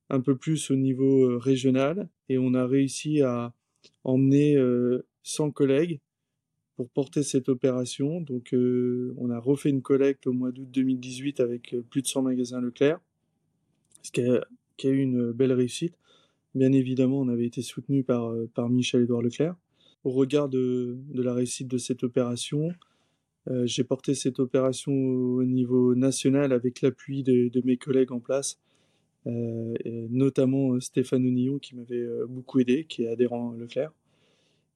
un 0.09 0.21
peu 0.21 0.37
plus 0.37 0.71
au 0.71 0.77
niveau 0.77 1.39
régional 1.39 2.09
et 2.31 2.39
on 2.39 2.55
a 2.55 2.65
réussi 2.65 3.23
à 3.23 3.53
emmener 4.05 4.55
100 5.25 5.49
euh, 5.49 5.51
collègues 5.51 6.01
pour 6.77 6.89
porter 6.89 7.25
cette 7.25 7.49
opération. 7.49 8.21
Donc, 8.21 8.55
euh, 8.55 9.13
on 9.19 9.31
a 9.31 9.39
refait 9.39 9.69
une 9.69 9.83
collecte 9.83 10.29
au 10.29 10.33
mois 10.33 10.53
d'août 10.53 10.69
2018 10.71 11.41
avec 11.41 11.75
euh, 11.75 11.83
plus 11.83 12.03
de 12.03 12.07
100 12.07 12.23
magasins 12.23 12.61
Leclerc, 12.61 13.01
ce 14.03 14.13
qui 14.13 14.21
a, 14.23 14.91
eu 14.91 15.01
une 15.01 15.33
belle 15.33 15.53
réussite. 15.53 15.95
Bien 16.55 16.71
évidemment, 16.73 17.19
on 17.19 17.29
avait 17.29 17.47
été 17.47 17.63
soutenu 17.63 18.05
par, 18.05 18.33
par 18.55 18.69
Michel-Édouard 18.69 19.23
Leclerc. 19.23 19.57
Au 20.05 20.11
regard 20.11 20.49
de, 20.49 20.99
la 21.13 21.35
réussite 21.35 21.69
de 21.69 21.79
cette 21.79 22.03
opération, 22.03 22.73
j'ai 23.65 23.85
porté 23.85 24.15
cette 24.15 24.41
opération 24.41 24.93
au 24.93 25.45
niveau 25.45 25.95
national 25.95 26.53
avec 26.53 26.81
l'appui 26.81 27.23
de, 27.23 27.61
mes 27.65 27.77
collègues 27.77 28.11
en 28.11 28.19
place, 28.19 28.59
notamment 29.27 30.81
Stéphane 30.81 31.27
Onillon 31.27 31.59
qui 31.59 31.77
m'avait 31.77 32.07
beaucoup 32.29 32.61
aidé, 32.61 32.85
qui 32.85 33.05
est 33.05 33.09
adhérent 33.09 33.53
Leclerc. 33.53 33.93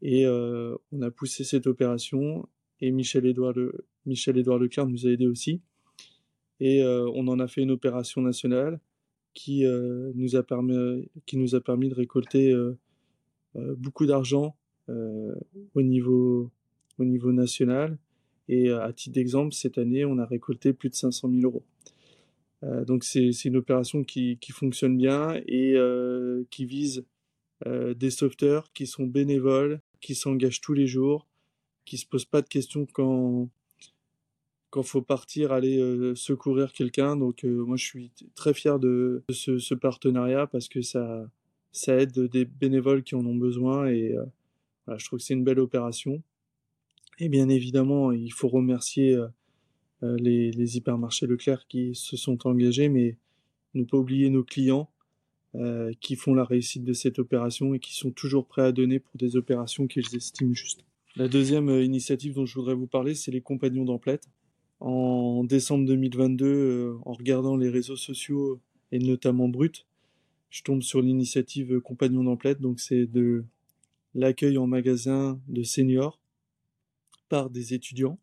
Et 0.03 0.27
euh, 0.27 0.77
on 0.93 1.01
a 1.03 1.11
poussé 1.11 1.45
cette 1.45 1.67
opération 1.67 2.47
et 2.81 2.91
Michel-Édouard 2.91 3.55
Le, 3.55 3.87
Michel 4.05 4.37
-Édouard 4.37 4.59
Leclerc 4.59 4.87
nous 4.87 5.07
a 5.07 5.11
aidé 5.11 5.27
aussi. 5.27 5.63
Et 6.61 6.83
euh, 6.83 7.09
on 7.15 7.27
en 7.29 7.41
a 7.41 7.49
fait 7.49 7.63
une 7.63 7.71
opération 7.71 8.21
nationale 8.21 8.81
qui, 9.35 9.67
euh, 9.67 10.13
nous, 10.15 10.37
a 10.37 10.43
permis, 10.43 10.75
de 10.75 11.95
récolter 11.95 12.53
euh, 12.53 12.79
euh, 13.57 13.75
beaucoup 13.77 14.07
d'argent 14.07 14.57
au, 14.89 15.83
niveau, 15.83 16.51
au 16.99 17.05
niveau 17.05 17.33
national. 17.33 17.99
Et 18.49 18.71
à 18.71 18.93
titre 18.93 19.15
d'exemple, 19.15 19.55
cette 19.55 19.79
année, 19.79 20.05
on 20.05 20.19
a 20.19 20.27
récolté 20.27 20.75
plus 20.75 20.91
de 20.91 20.95
500 20.95 21.31
000 21.31 21.43
euros. 21.43 21.65
Euh, 22.65 22.85
donc 22.85 23.05
c'est 23.05 23.31
une 23.45 23.57
opération 23.57 24.05
qui, 24.05 24.39
fonctionne 24.51 24.97
bien 24.97 25.41
et 25.47 25.75
euh, 25.75 26.45
qui 26.51 26.65
vise 26.65 27.05
euh, 27.67 27.95
des 27.95 28.11
sauveteurs 28.11 28.73
qui 28.73 28.87
sont 28.87 29.05
bénévoles, 29.05 29.81
qui 30.01 30.15
s'engagent 30.15 30.61
tous 30.61 30.75
les 30.75 30.87
jours, 30.87 31.27
qui 31.85 31.99
se 31.99 32.07
posent 32.07 32.25
pas 32.25 32.43
de 32.43 32.49
questions 32.49 32.87
quand 32.93 33.49
quand 34.71 34.83
faut 34.83 35.03
partir 35.03 35.53
aller 35.53 35.79
secourir 36.17 36.73
quelqu'un. 36.73 37.17
Donc 37.17 37.45
moi 37.45 37.77
je 37.77 37.85
suis 37.85 38.11
très 38.35 38.53
fier 38.53 38.81
de, 38.81 39.23
ce, 39.31 39.75
partenariat 39.75 40.49
parce 40.49 40.67
que 40.69 40.83
ça 40.83 41.31
ça 41.71 41.97
aide 41.97 42.19
des 42.19 42.45
bénévoles 42.45 43.05
qui 43.05 43.15
en 43.15 43.25
ont 43.25 43.37
besoin 43.37 43.87
et 43.87 44.17
je 44.89 45.05
trouve 45.05 45.21
que 45.21 45.25
c'est 45.25 45.35
une 45.35 45.45
belle 45.45 45.61
opération. 45.61 46.23
Et 47.21 47.29
bien 47.29 47.49
évidemment, 47.49 48.11
il 48.11 48.33
faut 48.33 48.49
remercier 48.49 49.17
les, 50.19 50.51
les 50.51 50.77
hypermarchés 50.77 51.27
Leclerc 51.27 51.67
qui 51.69 51.95
se 51.95 52.17
sont 52.17 52.47
engagés, 52.47 52.89
mais 52.89 53.17
ne 53.75 53.85
pas 53.85 53.97
oublier 53.97 54.31
nos 54.31 54.45
clients 54.45 54.91
euh, 55.57 55.93
qui 56.01 56.17
font 56.17 56.35
la 56.35 56.45
réussite 56.45 56.83
de 56.83 56.93
cette 56.93 57.21
opération 57.21 57.75
et 57.75 57.79
qui 57.79 57.95
sont 57.95 58.11
toujours 58.11 58.45
prêts 58.45 58.63
à 58.63 58.73
donner 58.73 58.99
pour 58.99 59.17
des 59.17 59.37
opérations 59.37 59.87
qu'ils 59.87 60.17
estiment 60.17 60.53
justes. 60.53 60.85
La 61.15 61.29
deuxième 61.29 61.69
euh, 61.69 61.85
initiative 61.85 62.35
dont 62.35 62.45
je 62.45 62.57
voudrais 62.57 62.75
vous 62.75 62.89
parler, 62.89 63.15
c'est 63.15 63.31
les 63.31 63.41
compagnons 63.41 63.85
d'Emplette. 63.85 64.29
En 64.81 65.45
décembre 65.45 65.87
2022, 65.87 66.45
euh, 66.45 66.99
en 67.05 67.13
regardant 67.13 67.57
les 67.57 67.69
réseaux 67.69 67.95
sociaux 67.95 68.61
et 68.91 68.99
notamment 68.99 69.49
Brut, 69.49 69.87
je 70.51 70.65
tombe 70.65 70.83
sur 70.83 71.01
l'initiative 71.01 71.81
Compagnons 71.81 72.25
d'Emplette, 72.25 72.61
donc 72.61 72.81
c'est 72.81 73.07
de 73.07 73.45
l'accueil 74.17 74.59
en 74.59 74.67
magasin 74.67 75.41
de 75.47 75.63
seniors 75.63 76.19
par 77.29 77.49
des 77.49 77.75
étudiants. 77.75 78.19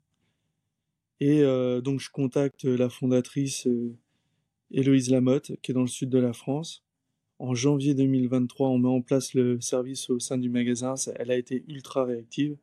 Et 1.22 1.44
euh, 1.44 1.80
donc 1.80 2.02
je 2.02 2.10
contacte 2.10 2.66
la 2.66 2.90
fondatrice 2.90 3.66
euh, 3.68 3.96
Héloïse 4.72 5.10
Lamotte, 5.10 5.54
qui 5.62 5.72
est 5.72 5.74
dans 5.74 5.82
le 5.82 5.88
sud 5.88 6.10
de 6.10 6.20
la 6.20 6.34
France, 6.34 6.84
en 7.42 7.56
janvier 7.56 7.96
2023, 7.96 8.70
on 8.70 8.78
met 8.78 8.88
en 8.88 9.02
place 9.02 9.34
le 9.34 9.60
service 9.62 10.12
au 10.12 10.20
sein 10.20 10.38
du 10.38 10.48
magasin. 10.48 10.94
Elle 11.16 11.32
a 11.32 11.36
été 11.36 11.64
ultra 11.68 12.06
réactive. 12.06 12.56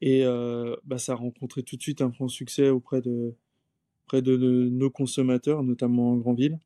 Et 0.00 0.24
euh, 0.24 0.74
bah, 0.84 0.98
ça 0.98 1.12
a 1.12 1.14
rencontré 1.14 1.62
tout 1.62 1.76
de 1.76 1.82
suite 1.82 2.02
un 2.02 2.10
franc 2.10 2.26
succès 2.26 2.68
auprès 2.68 3.00
de, 3.00 3.32
nos 4.12 4.90
consommateurs, 4.90 5.62
notamment 5.62 6.10
en 6.10 6.16
grand 6.16 6.34
ville. 6.34 6.58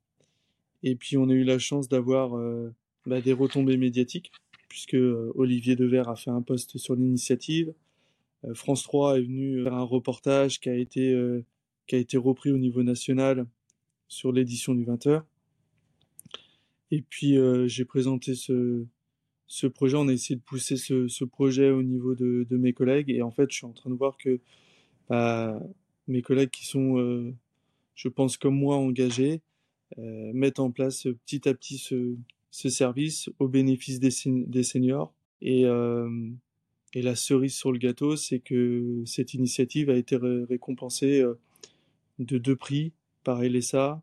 Et 0.83 0.97
puis 0.97 1.19
on 1.19 1.29
a 1.29 1.35
eu 1.35 1.45
la 1.45 1.59
chance 1.59 1.91
d'avoir 1.91 2.39
euh, 2.39 2.73
bah, 3.05 3.21
des 3.21 3.35
retombées 3.35 3.77
médiatiques, 3.77 4.33
puisque 4.71 4.95
euh, 4.95 5.31
Olivier 5.35 5.77
Devers 5.77 6.09
a 6.09 6.17
fait 6.17 6.31
un 6.31 6.41
post 6.41 6.79
sur 6.79 6.95
l'initiative. 6.95 7.75
Euh, 8.45 8.55
France 8.55 8.83
3 8.83 9.19
est 9.19 9.23
venu 9.23 9.63
faire 9.63 9.75
un 9.75 9.83
reportage 9.83 10.61
qui 10.61 10.69
a 10.69 10.75
été, 10.77 11.13
euh, 11.13 11.45
qui 11.87 11.97
a 11.97 11.99
été 11.99 12.17
repris 12.17 12.51
au 12.51 12.59
niveau 12.59 12.83
national 12.83 13.47
sur 14.09 14.33
l'édition 14.33 14.75
du 14.75 14.85
20h. 14.85 15.23
Et 16.91 17.03
puis 17.03 17.37
euh, 17.37 17.67
j'ai 17.67 17.85
présenté 17.85 18.35
ce, 18.35 18.85
ce 19.47 19.67
projet, 19.67 19.97
on 19.97 20.09
a 20.09 20.13
essayé 20.13 20.37
de 20.37 20.43
pousser 20.43 20.77
ce, 20.77 21.09
ce 21.09 21.25
projet 21.25 21.71
au 21.71 21.83
niveau 21.83 22.15
de, 22.15 22.47
de, 22.49 22.57
mes 22.57 22.73
collègues. 22.73 23.11
Et 23.11 23.23
en 23.23 23.31
fait, 23.31 23.51
je 23.51 23.57
suis 23.57 23.67
en 23.67 23.73
train 23.73 23.91
de 23.91 23.95
voir 23.95 24.17
que 24.17 24.41
bah, 25.09 25.61
mes 26.07 26.23
collègues 26.23 26.51
qui 26.51 26.67
sont, 26.67 26.99
euh, 26.99 27.35
je 27.95 28.09
pense, 28.09 28.37
comme 28.37 28.57
moi, 28.57 28.77
engagés, 28.77 29.43
euh, 29.99 30.33
mettent 30.33 30.61
en 30.61 30.71
place 30.71 31.07
petit 31.27 31.49
à 31.49 31.55
petit 31.55 31.79
ce, 31.79 32.17
ce 32.51 32.69
service 32.69 33.31
au 33.39 33.49
bénéfice 33.49 34.01
des, 34.01 34.11
des 34.47 34.63
seniors. 34.63 35.13
Et, 35.41 35.67
euh, 35.67 36.09
et 36.95 37.03
la 37.03 37.17
cerise 37.17 37.55
sur 37.55 37.73
le 37.73 37.79
gâteau, 37.79 38.17
c'est 38.17 38.39
que 38.39 39.03
cette 39.05 39.35
initiative 39.35 39.91
a 39.91 39.97
été 39.97 40.17
ré 40.17 40.45
récompensée 40.45 41.21
euh, 41.21 41.35
de 42.21 42.39
deux 42.39 42.57
prix 42.57 42.93
par 43.25 43.43
LSA 43.43 44.01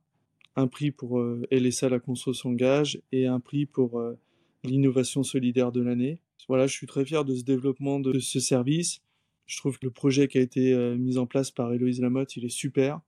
un 0.57 0.67
prix 0.67 0.91
pour 0.91 1.19
euh, 1.19 1.48
LSA 1.50 1.88
La 1.88 2.00
Conso 2.00 2.33
s'engage 2.33 3.01
et 3.13 3.25
un 3.25 3.39
prix 3.39 3.65
pour 3.65 4.00
euh, 4.00 4.17
l'innovation 4.65 5.24
solidaire 5.24 5.71
de 5.71 5.81
l'année. 5.81 6.19
Voilà, 6.50 6.67
je 6.67 6.74
suis 6.74 6.88
très 6.88 7.05
fier 7.05 7.24
de 7.24 7.33
ce 7.33 7.43
développement 7.43 8.01
de 8.01 8.19
ce 8.19 8.41
service. 8.41 9.01
Je 9.45 9.57
trouve 9.57 9.79
que 9.79 9.86
le 9.86 9.91
projet 9.91 10.27
qui 10.27 10.38
a 10.38 10.41
été 10.41 10.75
mis 10.98 11.17
en 11.17 11.25
place 11.25 11.51
par 11.51 11.71
Héloïse 11.74 12.01
Lamotte, 12.01 12.36
il 12.36 12.43
est 12.45 12.50
super. 12.50 13.00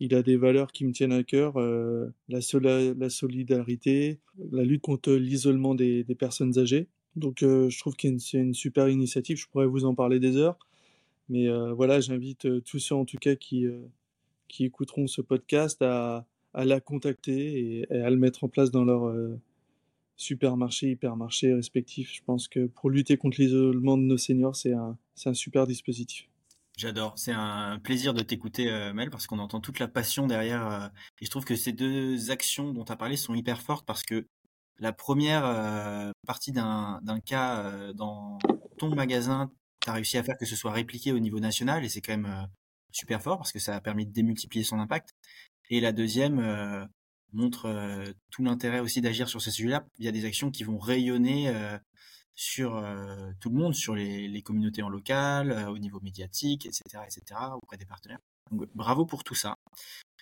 Il 0.00 0.14
a 0.14 0.22
des 0.22 0.36
valeurs 0.36 0.72
qui 0.72 0.84
me 0.84 0.92
tiennent 0.92 1.12
à 1.12 1.22
cœur, 1.22 1.54
la, 2.28 2.40
solidarité, 3.08 4.18
la 4.50 4.64
lutte 4.64 4.82
contre 4.82 5.12
l'isolement 5.12 5.74
des, 5.74 6.04
personnes 6.18 6.58
âgées. 6.58 6.88
Donc 7.16 7.38
je 7.40 7.78
trouve 7.78 7.94
que 7.96 8.18
c'est 8.18 8.38
une 8.38 8.54
super 8.54 8.88
initiative, 8.88 9.36
je 9.36 9.46
pourrais 9.48 9.66
vous 9.66 9.84
en 9.84 9.94
parler 9.94 10.20
des 10.20 10.36
heures. 10.36 10.58
Mais 11.28 11.48
voilà, 11.72 12.00
j'invite 12.00 12.62
tous 12.64 12.78
ceux 12.78 12.94
en 12.94 13.04
tout 13.04 13.18
cas 13.18 13.36
qui, 13.36 13.66
écouteront 14.60 15.06
ce 15.06 15.20
podcast 15.20 15.80
à, 15.82 16.26
la 16.54 16.80
contacter 16.80 17.82
et, 17.90 17.92
à 17.92 18.10
le 18.10 18.16
mettre 18.16 18.44
en 18.44 18.48
place 18.48 18.70
dans 18.70 18.84
leur 18.84 19.14
supermarché, 20.16 20.90
hypermarché 20.90 21.52
respectif. 21.54 22.12
Je 22.14 22.22
pense 22.24 22.48
que 22.48 22.66
pour 22.66 22.90
lutter 22.90 23.16
contre 23.16 23.40
l'isolement 23.40 23.98
de 23.98 24.02
nos 24.02 24.18
seniors, 24.18 24.56
c'est 24.56 24.72
un, 24.72 24.96
un 25.26 25.34
super 25.34 25.66
dispositif. 25.66 26.28
J'adore. 26.76 27.12
C'est 27.16 27.32
un 27.32 27.78
plaisir 27.78 28.14
de 28.14 28.22
t'écouter, 28.22 28.70
euh, 28.70 28.92
Mel, 28.94 29.10
parce 29.10 29.26
qu'on 29.26 29.38
entend 29.38 29.60
toute 29.60 29.78
la 29.78 29.88
passion 29.88 30.26
derrière. 30.26 30.66
Euh, 30.66 30.88
et 31.20 31.26
je 31.26 31.30
trouve 31.30 31.44
que 31.44 31.54
ces 31.54 31.72
deux 31.72 32.30
actions 32.30 32.72
dont 32.72 32.84
tu 32.84 32.92
as 32.92 32.96
parlé 32.96 33.16
sont 33.16 33.34
hyper 33.34 33.60
fortes 33.60 33.86
parce 33.86 34.02
que 34.02 34.26
la 34.78 34.92
première 34.92 35.44
euh, 35.44 36.10
partie 36.26 36.52
d'un 36.52 37.00
cas 37.24 37.64
euh, 37.64 37.92
dans 37.92 38.38
ton 38.78 38.94
magasin, 38.94 39.50
tu 39.80 39.90
as 39.90 39.94
réussi 39.94 40.18
à 40.18 40.22
faire 40.22 40.36
que 40.36 40.46
ce 40.46 40.56
soit 40.56 40.72
répliqué 40.72 41.12
au 41.12 41.18
niveau 41.18 41.40
national 41.40 41.84
et 41.84 41.88
c'est 41.88 42.00
quand 42.00 42.12
même 42.12 42.26
euh, 42.26 42.46
super 42.92 43.22
fort 43.22 43.38
parce 43.38 43.52
que 43.52 43.58
ça 43.58 43.76
a 43.76 43.80
permis 43.80 44.06
de 44.06 44.12
démultiplier 44.12 44.64
son 44.64 44.78
impact. 44.78 45.10
Et 45.70 45.80
la 45.80 45.92
deuxième 45.92 46.38
euh, 46.38 46.84
montre 47.32 47.66
euh, 47.66 48.04
tout 48.30 48.42
l'intérêt 48.42 48.80
aussi 48.80 49.00
d'agir 49.00 49.28
sur 49.28 49.40
ces 49.40 49.50
sujets-là. 49.50 49.84
Il 49.98 50.04
y 50.04 50.08
a 50.08 50.12
des 50.12 50.24
actions 50.24 50.50
qui 50.50 50.64
vont 50.64 50.78
rayonner 50.78 51.50
sur 52.34 52.76
euh, 52.76 53.30
tout 53.40 53.50
le 53.50 53.56
monde, 53.56 53.74
sur 53.74 53.94
les, 53.94 54.28
les 54.28 54.42
communautés 54.42 54.82
en 54.82 54.88
local, 54.88 55.50
euh, 55.50 55.68
au 55.68 55.78
niveau 55.78 56.00
médiatique, 56.00 56.66
etc., 56.66 56.82
etc., 57.04 57.40
auprès 57.62 57.76
des 57.76 57.84
partenaires. 57.84 58.18
Bravo 58.74 59.06
pour 59.06 59.24
tout 59.24 59.34
ça. 59.34 59.56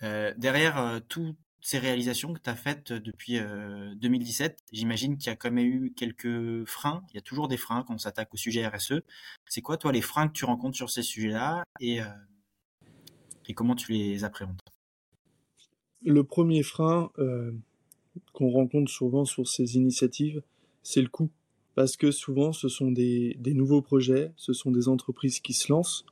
Euh, 0.03 0.33
derrière 0.37 1.01
toutes 1.09 1.37
ces 1.63 1.79
réalisations 1.79 2.33
que 2.33 2.41
tu 2.41 2.51
as 2.51 2.57
faites 2.57 2.93
depuis 2.93 3.39
2017, 3.97 4.65
j'imagine 4.73 5.17
qu'il 5.19 5.29
y 5.29 5.33
a 5.33 5.37
quand 5.37 5.51
même 5.51 5.67
eu 5.67 5.93
quelques 5.95 6.65
freins. 6.67 7.03
Il 7.11 7.17
y 7.17 7.19
a 7.19 7.23
toujours 7.23 7.49
des 7.49 7.57
freins 7.57 7.85
quand 7.87 7.95
on 7.95 7.99
s'attaque 7.99 8.33
au 8.33 8.37
sujet 8.37 8.67
RSE. 8.67 9.03
C'est 9.47 9.61
quoi, 9.61 9.77
toi, 9.77 9.93
les 9.93 10.01
freins 10.01 10.29
que 10.29 10.33
tu 10.33 10.45
rencontres 10.45 10.77
sur 10.77 10.91
ces 10.91 11.03
sujets-là 11.03 11.65
et, 11.81 12.01
comment 13.55 13.75
tu 13.75 13.93
les 13.93 14.25
appréhendes? 14.25 14.61
Le 16.03 16.25
premier 16.25 16.63
frein 16.63 17.11
qu'on 18.33 18.51
rencontre 18.51 18.91
souvent 18.91 19.25
sur 19.25 19.47
ces 19.49 19.77
initiatives, 19.77 20.43
c'est 20.83 21.03
le 21.03 21.09
coût. 21.09 21.31
Parce 21.75 21.97
que 21.97 22.11
souvent, 22.11 22.53
ce 22.53 22.69
sont 22.69 22.91
des, 22.91 23.37
nouveaux 23.47 23.83
projets, 23.83 24.33
ce 24.37 24.53
sont 24.53 24.71
des 24.71 24.89
entreprises 24.89 25.41
qui 25.41 25.53
se 25.53 25.73
lancent. 25.73 26.05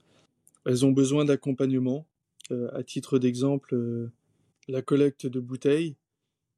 Elles 0.65 0.87
ont 0.87 0.93
besoin 0.93 1.25
d'accompagnement. 1.25 2.07
À 2.73 2.83
titre 2.83 3.19
d'exemple, 3.19 4.11
la 4.69 4.83
collecte 4.83 5.27
de 5.27 5.41
bouteilles, 5.41 5.97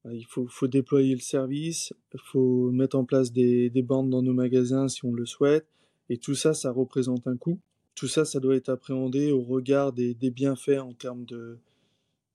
euh, 0.07 0.15
il 0.15 0.27
faut, 0.27 0.49
déployer 0.67 1.15
le 1.15 1.21
service, 1.21 1.93
il 2.15 2.21
faut 2.21 2.71
mettre 2.71 2.97
en 2.97 3.05
place 3.05 3.33
des, 3.33 3.71
des 3.71 3.83
bandes 3.83 4.11
dans 4.11 4.23
nos 4.23 4.33
magasins 4.33 4.89
si 4.89 5.05
on 5.05 5.13
le 5.13 5.27
souhaite. 5.27 5.67
Et 6.09 6.19
tout 6.19 6.35
ça, 6.35 6.55
ça 6.55 6.73
représente 6.73 7.27
un 7.27 7.37
coût. 7.37 7.61
Tout 7.95 8.09
ça, 8.09 8.25
ça 8.25 8.41
doit 8.41 8.57
être 8.57 8.71
appréhendé 8.71 9.31
au 9.31 9.43
regard 9.43 9.93
des, 9.93 10.15
bienfaits 10.31 10.79
en 10.81 10.93
termes 10.95 11.25
de, 11.25 11.59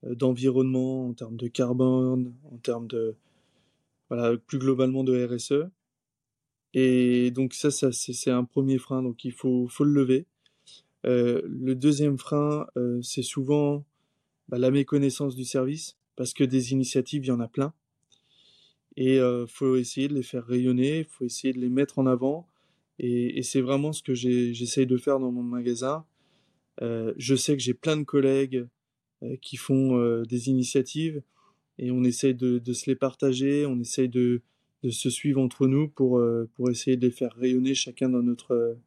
euh, 0.05 0.15
d'environnement, 0.15 1.07
en 1.07 1.13
termes 1.13 1.37
de 1.37 1.47
carbone, 1.47 2.33
en 2.51 2.57
termes 2.57 2.87
de 2.87 3.15
voilà, 4.09 4.37
plus 4.37 4.59
globalement 4.59 5.03
de 5.03 5.25
RSE. 5.25 5.69
Et 6.73 7.31
donc 7.31 7.53
ça, 7.53 7.71
c'est 7.71 8.31
un 8.31 8.43
premier 8.43 8.77
frein, 8.77 9.01
donc 9.01 9.23
il 9.25 9.31
faut, 9.31 9.67
faut 9.67 9.85
le 9.85 9.93
lever. 9.93 10.25
le 11.05 11.73
deuxième 11.73 12.17
frein, 12.17 12.67
c'est 13.01 13.23
souvent 13.23 13.85
bah, 14.49 14.57
la 14.57 14.71
méconnaissance 14.71 15.35
du 15.35 15.45
service, 15.45 15.97
parce 16.15 16.33
que 16.33 16.43
des 16.43 16.71
initiatives, 16.71 17.25
il 17.25 17.27
y 17.27 17.31
en 17.31 17.39
a 17.39 17.47
plein. 17.47 17.73
Et 18.97 19.17
il 19.17 19.45
faut 19.47 19.75
essayer 19.75 20.07
de 20.07 20.13
les 20.13 20.23
faire 20.23 20.45
rayonner, 20.45 20.99
il 20.99 21.05
faut 21.05 21.25
essayer 21.25 21.53
de 21.53 21.59
les 21.59 21.69
mettre 21.69 21.99
en 21.99 22.05
avant. 22.05 22.47
Et, 22.97 23.43
c'est 23.43 23.59
vraiment 23.59 23.91
ce 23.91 24.01
que 24.01 24.13
j'essaye 24.13 24.87
de 24.87 24.95
faire 24.95 25.19
dans 25.19 25.31
mon 25.33 25.43
magasin. 25.43 26.05
je 26.81 27.35
sais 27.35 27.57
que 27.57 27.61
j'ai 27.61 27.73
plein 27.73 27.97
de 27.97 28.03
collègues 28.03 28.65
qui 29.41 29.57
font 29.57 30.21
des 30.23 30.47
initiatives 30.47 31.21
et 31.77 31.91
on 31.91 32.05
essaye 32.05 32.35
de, 32.35 32.57
de, 32.57 32.71
se 32.73 32.89
les 32.89 32.95
partager, 32.95 33.65
on 33.65 33.81
essaye 33.81 34.07
de, 34.07 34.41
de 34.83 34.89
se 34.91 35.09
suivre 35.09 35.41
entre 35.41 35.67
nous 35.67 35.89
pour, 35.89 36.23
pour 36.53 36.69
essayer 36.69 36.95
de 36.95 37.05
les 37.05 37.11
faire 37.11 37.33
rayonner 37.33 37.75
chacun 37.75 38.07
dans 38.07 38.23
notre, 38.23 38.77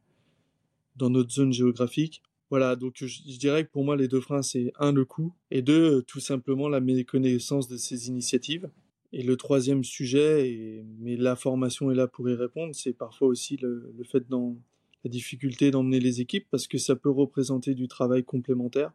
dans 0.95 1.09
notre 1.09 1.31
zone 1.31 1.53
géographique. 1.53 2.21
Voilà, 2.49 2.75
donc 2.75 2.95
je, 2.97 3.37
dirais 3.37 3.65
que 3.65 3.71
pour 3.71 3.83
moi, 3.83 3.95
les 3.95 4.07
deux 4.07 4.21
freins, 4.21 4.41
c'est 4.41 4.71
un, 4.79 4.91
le 4.91 5.05
coût, 5.05 5.33
et 5.51 5.61
deux, 5.61 6.01
tout 6.03 6.19
simplement 6.19 6.67
la 6.67 6.79
méconnaissance 6.79 7.67
de 7.67 7.77
ces 7.77 8.07
initiatives. 8.07 8.69
Et 9.11 9.23
le 9.23 9.37
troisième 9.37 9.83
sujet, 9.83 10.49
et, 10.49 10.85
mais 10.99 11.15
la 11.15 11.35
formation 11.35 11.91
est 11.91 11.95
là 11.95 12.07
pour 12.07 12.29
y 12.29 12.33
répondre, 12.33 12.73
c'est 12.73 12.93
parfois 12.93 13.27
aussi 13.27 13.57
le, 13.57 13.93
le 13.95 14.03
fait 14.03 14.27
dans 14.29 14.55
la 15.03 15.09
difficulté 15.09 15.71
d'emmener 15.71 15.99
les 15.99 16.21
équipes, 16.21 16.47
parce 16.49 16.67
que 16.67 16.77
ça 16.79 16.95
peut 16.95 17.09
représenter 17.09 17.75
du 17.75 17.87
travail 17.87 18.23
complémentaire. 18.23 18.91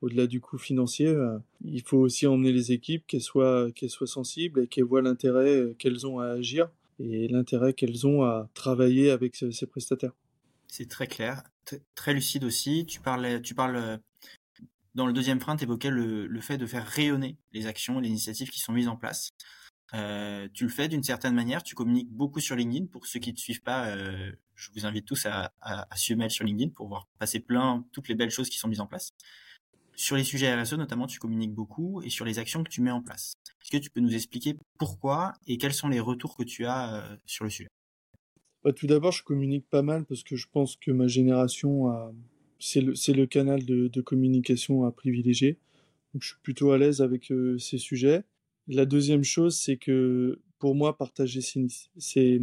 Au-delà 0.00 0.26
du 0.26 0.40
coût 0.40 0.56
financier, 0.56 1.08
euh, 1.08 1.36
il 1.62 1.82
faut 1.82 1.98
aussi 1.98 2.26
emmener 2.26 2.52
les 2.52 2.72
équipes, 2.72 3.06
qu'elles 3.06 3.20
soient, 3.20 3.70
qu'elles 3.72 3.90
soient 3.90 4.06
sensibles 4.06 4.62
et 4.62 4.66
qu'elles 4.66 4.84
voient 4.84 5.02
l'intérêt 5.02 5.54
euh, 5.54 5.74
qu'elles 5.78 6.06
ont 6.06 6.18
à 6.18 6.28
agir 6.28 6.70
et 6.98 7.28
l'intérêt 7.28 7.74
qu'elles 7.74 8.06
ont 8.06 8.22
à 8.22 8.48
travailler 8.54 9.10
avec 9.10 9.36
ces 9.36 9.66
prestataires. 9.66 10.14
C'est 10.70 10.88
très 10.88 11.08
clair, 11.08 11.42
très 11.96 12.14
lucide 12.14 12.44
aussi. 12.44 12.86
Tu 12.86 13.00
parles, 13.00 13.42
tu 13.42 13.56
parles 13.56 13.76
euh, 13.76 13.98
dans 14.94 15.04
le 15.04 15.12
deuxième 15.12 15.40
frein, 15.40 15.56
tu 15.56 15.64
évoquais 15.64 15.90
le, 15.90 16.40
fait 16.40 16.58
de 16.58 16.66
faire 16.66 16.86
rayonner 16.86 17.36
les 17.52 17.66
actions 17.66 17.98
et 17.98 18.02
les 18.02 18.08
initiatives 18.08 18.50
qui 18.50 18.60
sont 18.60 18.72
mises 18.72 18.86
en 18.86 18.96
place. 18.96 19.32
Euh, 19.94 20.48
tu 20.54 20.62
le 20.62 20.70
fais 20.70 20.86
d'une 20.86 21.02
certaine 21.02 21.34
manière, 21.34 21.64
tu 21.64 21.74
communiques 21.74 22.10
beaucoup 22.12 22.38
sur 22.38 22.54
LinkedIn. 22.54 22.86
Pour 22.86 23.06
ceux 23.06 23.18
qui 23.18 23.30
ne 23.30 23.34
te 23.34 23.40
suivent 23.40 23.62
pas, 23.62 23.88
euh, 23.88 24.30
je 24.54 24.70
vous 24.72 24.86
invite 24.86 25.06
tous 25.06 25.26
à, 25.26 25.52
à, 25.60 25.96
suivre 25.96 26.28
sur 26.28 26.44
LinkedIn 26.44 26.70
pour 26.70 26.86
voir 26.86 27.08
passer 27.18 27.40
plein, 27.40 27.84
toutes 27.92 28.06
les 28.06 28.14
belles 28.14 28.30
choses 28.30 28.48
qui 28.48 28.58
sont 28.58 28.68
mises 28.68 28.80
en 28.80 28.86
place. 28.86 29.10
Sur 29.96 30.14
les 30.14 30.24
sujets 30.24 30.54
RSE 30.54 30.74
notamment, 30.74 31.08
tu 31.08 31.18
communiques 31.18 31.52
beaucoup 31.52 32.00
et 32.02 32.10
sur 32.10 32.24
les 32.24 32.38
actions 32.38 32.62
que 32.62 32.70
tu 32.70 32.80
mets 32.80 32.92
en 32.92 33.02
place. 33.02 33.34
Est-ce 33.60 33.72
que 33.72 33.82
tu 33.82 33.90
peux 33.90 34.00
nous 34.00 34.14
expliquer 34.14 34.56
pourquoi 34.78 35.32
et 35.48 35.58
quels 35.58 35.74
sont 35.74 35.88
les 35.88 36.00
retours 36.00 36.36
que 36.36 36.44
tu 36.44 36.64
as 36.64 37.18
sur 37.26 37.42
le 37.42 37.50
sujet? 37.50 37.70
Bah, 38.64 38.72
tout 38.72 38.86
d'abord, 38.86 39.12
je 39.12 39.22
communique 39.22 39.66
pas 39.68 39.82
mal 39.82 40.04
parce 40.04 40.22
que 40.22 40.36
je 40.36 40.46
pense 40.50 40.76
que 40.76 40.90
ma 40.90 41.06
génération 41.06 41.88
c'est 42.60 43.12
le, 43.12 43.26
canal 43.26 43.64
de, 43.64 44.00
communication 44.00 44.84
à 44.84 44.92
privilégier. 44.92 45.58
Donc, 46.12 46.22
je 46.22 46.28
suis 46.28 46.38
plutôt 46.42 46.72
à 46.72 46.78
l'aise 46.78 47.00
avec 47.00 47.30
euh, 47.32 47.58
ces 47.58 47.78
sujets. 47.78 48.22
La 48.68 48.84
deuxième 48.84 49.24
chose, 49.24 49.56
c'est 49.56 49.76
que 49.76 50.40
pour 50.58 50.74
moi, 50.74 50.96
partager 50.96 51.40
ces, 51.40 52.42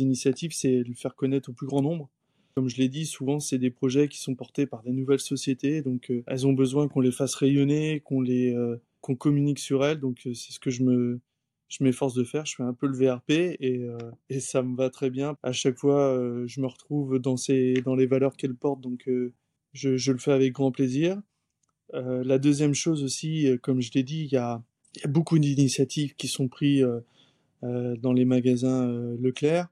initiatives, 0.00 0.52
c'est 0.52 0.82
le 0.82 0.94
faire 0.94 1.14
connaître 1.14 1.50
au 1.50 1.52
plus 1.52 1.66
grand 1.66 1.82
nombre. 1.82 2.08
Comme 2.54 2.68
je 2.68 2.76
l'ai 2.76 2.88
dit, 2.88 3.06
souvent, 3.06 3.40
c'est 3.40 3.58
des 3.58 3.70
projets 3.70 4.08
qui 4.08 4.18
sont 4.18 4.34
portés 4.34 4.66
par 4.66 4.82
des 4.82 4.92
nouvelles 4.92 5.20
sociétés, 5.20 5.82
donc 5.82 6.10
euh, 6.10 6.22
elles 6.26 6.46
ont 6.46 6.52
besoin 6.52 6.88
qu'on 6.88 7.00
les 7.00 7.12
fasse 7.12 7.34
rayonner, 7.34 8.00
qu'on 8.00 8.24
euh, 8.26 8.76
qu'on 9.00 9.16
communique 9.16 9.58
sur 9.58 9.84
elles. 9.84 10.00
Donc, 10.00 10.20
c'est 10.22 10.52
ce 10.52 10.60
que 10.60 10.70
je 10.70 10.82
me 10.82 11.20
je 11.72 11.82
m'efforce 11.82 12.14
de 12.14 12.22
faire. 12.22 12.44
Je 12.44 12.54
fais 12.54 12.62
un 12.62 12.74
peu 12.74 12.86
le 12.86 12.96
VRP 12.96 13.30
et, 13.30 13.84
euh, 13.84 13.96
et 14.28 14.40
ça 14.40 14.62
me 14.62 14.76
va 14.76 14.90
très 14.90 15.08
bien. 15.08 15.36
À 15.42 15.52
chaque 15.52 15.78
fois, 15.78 16.14
euh, 16.14 16.46
je 16.46 16.60
me 16.60 16.66
retrouve 16.66 17.18
dans, 17.18 17.36
les 17.48 18.06
valeurs 18.06 18.36
qu'elle 18.36 18.54
porte, 18.54 18.82
donc 18.82 19.08
euh, 19.08 19.32
je, 19.72 20.12
le 20.12 20.18
fais 20.18 20.32
avec 20.32 20.52
grand 20.52 20.70
plaisir. 20.70 21.20
la 21.94 22.38
deuxième 22.38 22.74
chose 22.74 23.02
aussi, 23.02 23.48
comme 23.62 23.80
je 23.80 23.90
l'ai 23.94 24.02
dit, 24.02 24.24
il 24.24 24.32
y 24.32 24.36
a, 24.36 24.62
beaucoup 25.08 25.38
d'initiatives 25.38 26.14
qui 26.16 26.28
sont 26.28 26.48
prises 26.48 26.86
dans 27.62 28.12
les 28.12 28.26
magasins 28.26 28.86
Leclerc 29.18 29.68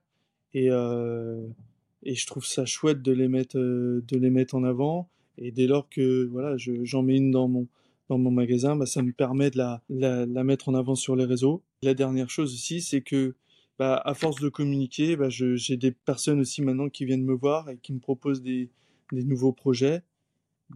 et, 0.55 0.69
je 0.69 2.25
trouve 2.25 2.45
ça 2.45 2.65
chouette 2.65 3.03
de 3.03 3.11
les 3.11 3.27
mettre, 3.27 3.59
de 3.59 4.17
les 4.17 4.31
mettre 4.31 4.55
en 4.55 4.63
avant. 4.63 5.07
Et 5.37 5.51
dès 5.51 5.67
lors 5.67 5.87
que 5.87 6.25
voilà, 6.31 6.57
j'en 6.57 7.03
mets 7.03 7.17
une 7.17 7.29
dans 7.29 7.47
mon, 7.47 7.67
dans 8.11 8.17
mon 8.17 8.29
magasin, 8.29 8.75
bah, 8.75 8.85
ça 8.85 9.01
me 9.01 9.13
permet 9.13 9.51
de 9.51 9.57
la, 9.57 10.43
mettre 10.43 10.67
en 10.67 10.73
avant 10.73 10.95
sur 10.95 11.15
les 11.15 11.23
réseaux. 11.23 11.63
La 11.81 11.93
dernière 11.93 12.29
chose 12.29 12.53
aussi, 12.53 12.81
c'est 12.81 12.99
que 12.99 13.35
bah, 13.79 14.01
à 14.03 14.13
force 14.13 14.41
de 14.41 14.49
communiquer, 14.49 15.15
bah, 15.15 15.29
j'ai 15.29 15.77
des 15.77 15.91
personnes 15.91 16.41
aussi 16.41 16.61
maintenant 16.61 16.89
qui 16.89 17.05
viennent 17.05 17.23
me 17.23 17.33
voir 17.33 17.69
et 17.69 17.77
qui 17.77 17.93
me 17.93 17.99
proposent 17.99 18.41
des, 18.41 18.69
nouveaux 19.13 19.53
projets. 19.53 20.01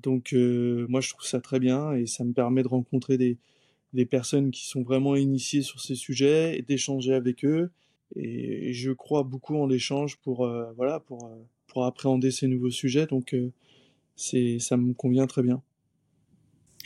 Donc 0.01 0.31
euh, 0.31 0.85
moi, 0.87 1.01
je 1.01 1.09
trouve 1.09 1.25
ça 1.25 1.41
très 1.41 1.59
bien 1.59 1.91
et 1.91 2.05
ça 2.05 2.23
me 2.23 2.31
permet 2.31 2.63
de 2.63 2.69
rencontrer 2.69 3.17
des, 3.17 3.37
personnes 4.05 4.51
qui 4.51 4.65
sont 4.65 4.83
vraiment 4.83 5.17
initiées 5.17 5.61
sur 5.61 5.81
ces 5.81 5.95
sujets 5.95 6.57
et 6.57 6.61
d'échanger 6.61 7.13
avec 7.13 7.43
eux. 7.43 7.69
Et, 8.15 8.71
je 8.71 8.91
crois 8.91 9.23
beaucoup 9.23 9.57
en 9.57 9.67
l'échange 9.67 10.17
pour, 10.23 10.45
euh, 10.45 10.71
voilà, 10.77 11.03
euh, 11.11 11.15
pour 11.67 11.83
appréhender 11.83 12.31
ces 12.31 12.47
nouveaux 12.47 12.71
sujets. 12.71 13.07
Donc 13.07 13.35
ça 14.15 14.77
me 14.77 14.93
convient 14.93 15.27
très 15.27 15.43
bien. 15.43 15.61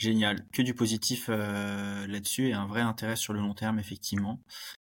Génial, 0.00 0.46
que 0.54 0.62
du 0.62 0.72
positif 0.72 1.26
euh, 1.28 2.06
là-dessus 2.06 2.48
et 2.48 2.52
un 2.54 2.64
vrai 2.64 2.80
intérêt 2.80 3.16
sur 3.16 3.34
le 3.34 3.40
long 3.40 3.52
terme, 3.52 3.78
effectivement. 3.78 4.40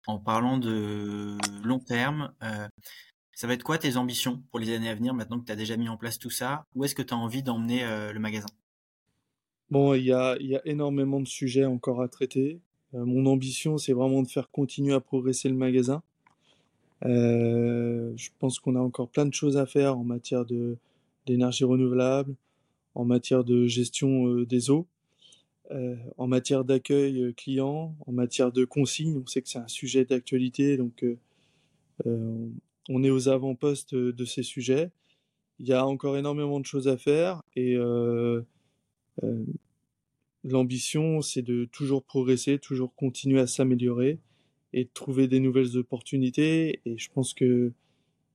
En 0.08 0.18
parlant 0.18 0.58
de 0.58 1.38
long 1.64 1.78
terme, 1.78 2.34
euh, 2.42 2.68
ça 3.32 3.46
va 3.46 3.54
être 3.54 3.62
quoi 3.62 3.78
tes 3.78 3.98
ambitions 3.98 4.42
pour 4.50 4.58
les 4.58 4.74
années 4.74 4.90
à 4.90 4.96
venir 4.96 5.14
maintenant 5.14 5.40
que 5.40 5.46
tu 5.46 5.52
as 5.52 5.56
déjà 5.56 5.78
mis 5.78 5.90
en 5.90 5.96
place 5.96 6.18
tout 6.18 6.32
ça? 6.32 6.66
Où 6.74 6.86
est-ce 6.86 6.96
que 6.96 7.04
tu 7.04 7.14
as 7.14 7.18
envie 7.18 7.44
d'emmener 7.44 7.84
euh, 7.84 8.14
le 8.14 8.20
magasin? 8.20 8.48
Bon, 9.70 9.94
il 9.94 10.06
y 10.06 10.12
a, 10.12 10.38
y 10.40 10.56
a, 10.56 10.62
énormément 10.66 11.20
de 11.20 11.28
sujets 11.28 11.66
encore 11.66 12.02
à 12.02 12.08
traiter. 12.08 12.60
mon 12.92 13.28
ambition, 13.28 13.78
c'est 13.78 13.94
vraiment 13.94 14.24
de 14.24 14.28
faire 14.28 14.50
continuer 14.50 14.96
à 14.96 15.02
progresser 15.02 15.50
le 15.50 15.56
magasin. 15.56 16.02
je 17.04 18.30
pense 18.40 18.60
qu'on 18.60 18.76
a 18.76 18.82
encore 18.82 19.10
plein 19.10 19.28
de 19.28 19.34
choses 19.36 19.58
à 19.58 19.68
faire 19.68 20.00
en 20.00 20.04
matière 20.04 20.46
d'énergie 21.28 21.64
renouvelable, 21.64 22.34
en 22.96 23.06
matière 23.06 23.44
de 23.44 23.68
gestion 23.68 24.42
des 24.42 24.72
eaux. 24.72 24.88
Euh, 25.72 25.96
en 26.18 26.28
matière 26.28 26.64
d'accueil 26.64 27.24
euh, 27.24 27.34
client, 27.34 27.96
en 28.06 28.12
matière 28.12 28.52
de 28.52 28.66
consigne, 28.66 29.18
on 29.18 29.26
sait 29.26 29.42
que 29.42 29.50
c'est 29.50 29.60
un 29.60 29.68
sujet 29.68 30.06
d'actualité, 30.06 30.78
donc 30.78 31.04
euh, 31.04 32.50
on 32.88 33.04
est 33.04 33.10
aux 33.10 33.30
avant-postes 33.30 33.96
de 33.96 34.26
ces 34.26 34.44
sujets. 34.44 34.92
Il 35.58 35.68
y 35.68 35.74
a 35.74 35.86
encore 35.88 36.18
énormément 36.18 36.60
de 36.60 36.66
choses 36.66 36.88
à 36.88 36.98
faire 36.98 37.42
et 37.56 37.78
l'ambition, 40.44 41.22
c'est 41.22 41.42
de 41.42 41.66
toujours 41.66 42.04
progresser, 42.04 42.60
toujours 42.60 42.94
continuer 42.94 43.40
à 43.40 43.48
s'améliorer 43.48 44.20
et 44.74 44.84
de 44.84 44.90
trouver 44.94 45.28
des 45.28 45.40
nouvelles 45.40 45.78
opportunités. 45.78 46.82
Et 46.86 46.98
je 46.98 47.10
pense 47.10 47.34
que 47.34 47.72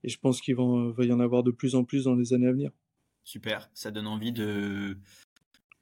et 0.03 0.09
je 0.09 0.17
pense 0.17 0.41
qu'il 0.41 0.55
va, 0.55 0.63
va, 0.89 1.05
y 1.05 1.13
en 1.13 1.19
avoir 1.19 1.43
de 1.43 1.51
plus 1.51 1.75
en 1.75 1.83
plus 1.83 2.05
dans 2.05 2.15
les 2.15 2.33
années 2.33 2.47
à 2.47 2.51
venir. 2.51 2.71
Super, 3.23 3.69
ça 3.75 3.91
donne 3.91 4.07
envie 4.07 4.31
de 4.31 4.97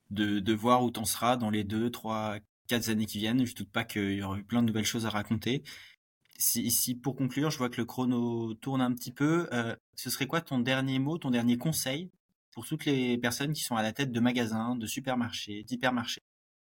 de, 0.10 0.54
voir 0.54 0.84
où 0.84 0.92
t'en 0.92 1.06
seras 1.06 1.38
dans 1.38 1.50
les 1.50 1.64
deux, 1.64 1.90
trois, 1.92 2.38
quatre 2.68 2.90
années 2.90 3.06
qui 3.06 3.20
viennent. 3.20 3.46
Je 3.46 3.56
doute 3.56 3.72
pas 3.72 3.84
qu'il 3.84 4.14
y 4.14 4.24
aura 4.24 4.38
eu 4.38 4.44
plein 4.44 4.62
de 4.62 4.68
nouvelles 4.68 4.86
choses 4.86 5.06
à 5.06 5.10
raconter. 5.10 5.64
Si, 6.38 6.72
si 6.72 6.96
pour 6.96 7.16
conclure, 7.16 7.52
je 7.52 7.58
vois 7.58 7.70
que 7.70 7.78
le 7.78 7.86
chrono 7.86 8.54
tourne 8.56 8.82
un 8.82 8.94
petit 8.94 9.12
peu, 9.12 9.48
euh, 9.52 9.76
ce 9.96 10.10
serait 10.10 10.28
quoi 10.28 10.42
ton 10.42 10.60
dernier 10.60 10.98
mot, 11.00 11.18
ton 11.18 11.32
dernier 11.32 11.58
conseil 11.58 12.10
pour 12.54 12.66
toutes 12.66 12.86
les 12.86 13.18
personnes 13.18 13.54
qui 13.54 13.64
sont 13.64 13.76
à 13.76 13.84
la 13.84 13.92
tête 13.92 14.12
de 14.12 14.20
magasins, 14.20 14.76
de 14.76 14.88
supermarchés, 14.88 15.64
d'hypermarchés, 15.64 16.22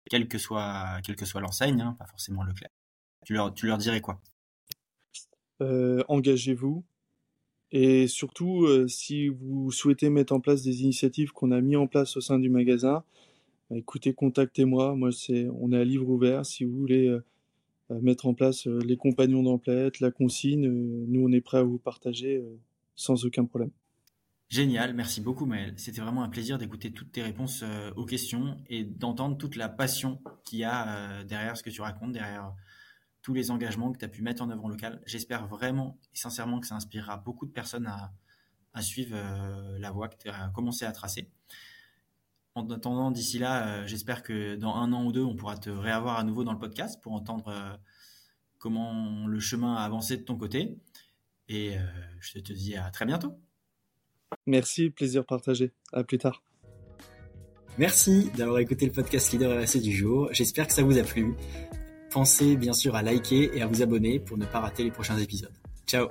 quelle 0.09 0.29
que 0.29 0.39
soit, 0.39 1.01
quelle 1.05 1.17
que 1.17 1.27
soit 1.27 1.41
l'enseigne, 1.41 1.81
hein, 1.81 1.97
pas 1.99 2.07
forcément 2.07 2.45
Leclerc. 2.45 2.71
Tu 3.25 3.33
leur, 3.33 3.53
tu 3.53 3.67
leur 3.67 3.79
dirais 3.79 4.01
quoi? 4.01 4.21
Euh, 5.61 6.03
Engagez-vous. 6.09 6.85
Et 7.73 8.07
surtout, 8.07 8.67
euh, 8.67 8.87
si 8.87 9.29
vous 9.29 9.73
souhaitez 9.73 10.09
mettre 10.09 10.33
en 10.33 10.41
place 10.41 10.63
des 10.63 10.83
initiatives 10.83 11.33
qu'on 11.33 11.51
a 11.51 11.61
mis 11.61 11.75
en 11.77 11.87
place 11.87 12.17
au 12.17 12.21
sein 12.21 12.39
du 12.39 12.49
magasin, 12.49 13.05
écoutez, 13.71 14.15
contactez-moi. 14.15 14.95
Moi, 14.95 15.13
c'est, 15.13 15.49
on 15.61 15.73
est 15.73 15.79
à 15.79 15.85
livre 15.85 16.09
ouvert. 16.09 16.45
Si 16.45 16.65
vous 16.65 16.77
voulez 16.77 17.09
euh, 17.09 17.25
euh, 17.91 18.01
mettre 18.01 18.27
en 18.27 18.35
place 18.35 18.67
euh, 18.67 18.79
les 18.81 18.97
compagnons 18.97 19.43
d'emplette, 19.43 20.01
la 20.01 20.11
consigne, 20.11 20.69
nous, 20.69 21.21
on 21.25 21.33
est 21.33 21.41
prêt 21.41 21.59
à 21.59 21.63
vous 21.63 21.79
partager 21.79 22.43
sans 22.95 23.25
aucun 23.25 23.45
problème. 23.45 23.71
Génial, 24.51 24.95
merci 24.95 25.21
beaucoup 25.21 25.47
Maël. 25.47 25.75
C'était 25.77 26.01
vraiment 26.01 26.23
un 26.23 26.29
plaisir 26.29 26.59
d'écouter 26.59 26.93
toutes 26.93 27.11
tes 27.11 27.23
réponses 27.23 27.65
aux 27.97 28.05
questions 28.05 28.57
et 28.69 28.85
d'entendre 28.85 29.37
toute 29.37 29.57
la 29.57 29.69
passion 29.69 30.21
qu'il 30.45 30.61
y 30.61 30.65
a 30.65 31.25
derrière 31.25 31.57
ce 31.57 31.63
que 31.63 31.71
tu 31.71 31.81
racontes, 31.81 32.13
derrière 32.13 32.53
tous 33.23 33.35
les 33.35 33.51
engagements 33.51 33.91
que 33.91 33.99
tu 33.99 34.05
as 34.05 34.09
pu 34.09 34.23
mettre 34.23 34.43
en 34.43 34.51
œuvre 34.51 34.65
en 34.65 34.69
local. 34.69 35.03
J'espère 35.07 35.49
vraiment 35.49 35.99
et 36.13 36.19
sincèrement 36.19 36.61
que 36.61 36.69
ça 36.69 36.77
inspirera 36.77 37.17
beaucoup 37.17 37.47
de 37.47 37.53
personnes 37.53 37.91
à 38.75 38.83
suivre 38.83 39.17
la 39.79 39.91
voie 39.91 40.09
que 40.09 40.19
tu 40.23 40.29
as 40.29 40.51
commencé 40.51 40.85
à 40.85 40.93
tracer 40.93 41.33
en 42.55 42.71
attendant, 42.71 43.11
d'ici 43.11 43.39
là, 43.39 43.67
euh, 43.67 43.87
j'espère 43.87 44.23
que 44.23 44.55
dans 44.55 44.75
un 44.77 44.93
an 44.93 45.05
ou 45.05 45.13
deux, 45.13 45.25
on 45.25 45.35
pourra 45.35 45.57
te 45.57 45.71
réavoir 45.71 46.19
à 46.19 46.25
nouveau 46.25 46.45
dans 46.45 46.53
le 46.53 46.59
podcast 46.59 47.03
pour 47.03 47.13
entendre 47.13 47.49
euh, 47.49 47.77
comment 48.59 49.27
le 49.27 49.41
chemin 49.41 49.75
a 49.75 49.83
avancé 49.83 50.17
de 50.17 50.23
ton 50.23 50.37
côté. 50.37 50.77
Et 51.49 51.77
euh, 51.77 51.81
je 52.21 52.39
te 52.39 52.53
dis 52.53 52.77
à 52.77 52.91
très 52.91 53.07
bientôt. 53.07 53.35
Merci, 54.47 54.91
plaisir 54.91 55.27
partagé. 55.27 55.73
À 55.93 56.05
plus 56.05 56.19
tard. 56.19 56.43
Merci 57.77 58.31
d'avoir 58.37 58.61
écouté 58.61 58.87
le 58.87 58.93
podcast 58.93 59.33
Leader 59.33 59.61
RSC 59.61 59.81
du 59.81 59.93
jour. 59.93 60.29
J'espère 60.31 60.69
que 60.69 60.73
ça 60.73 60.85
vous 60.85 60.97
a 60.97 61.03
plu. 61.03 61.35
Pensez 62.13 62.57
bien 62.57 62.73
sûr 62.73 62.95
à 62.95 63.03
liker 63.03 63.51
et 63.57 63.63
à 63.63 63.67
vous 63.67 63.83
abonner 63.83 64.21
pour 64.21 64.39
ne 64.39 64.47
pas 64.47 64.61
rater 64.61 64.85
les 64.85 64.93
prochains 64.93 65.19
épisodes. 65.19 65.53
Ciao 65.87 66.09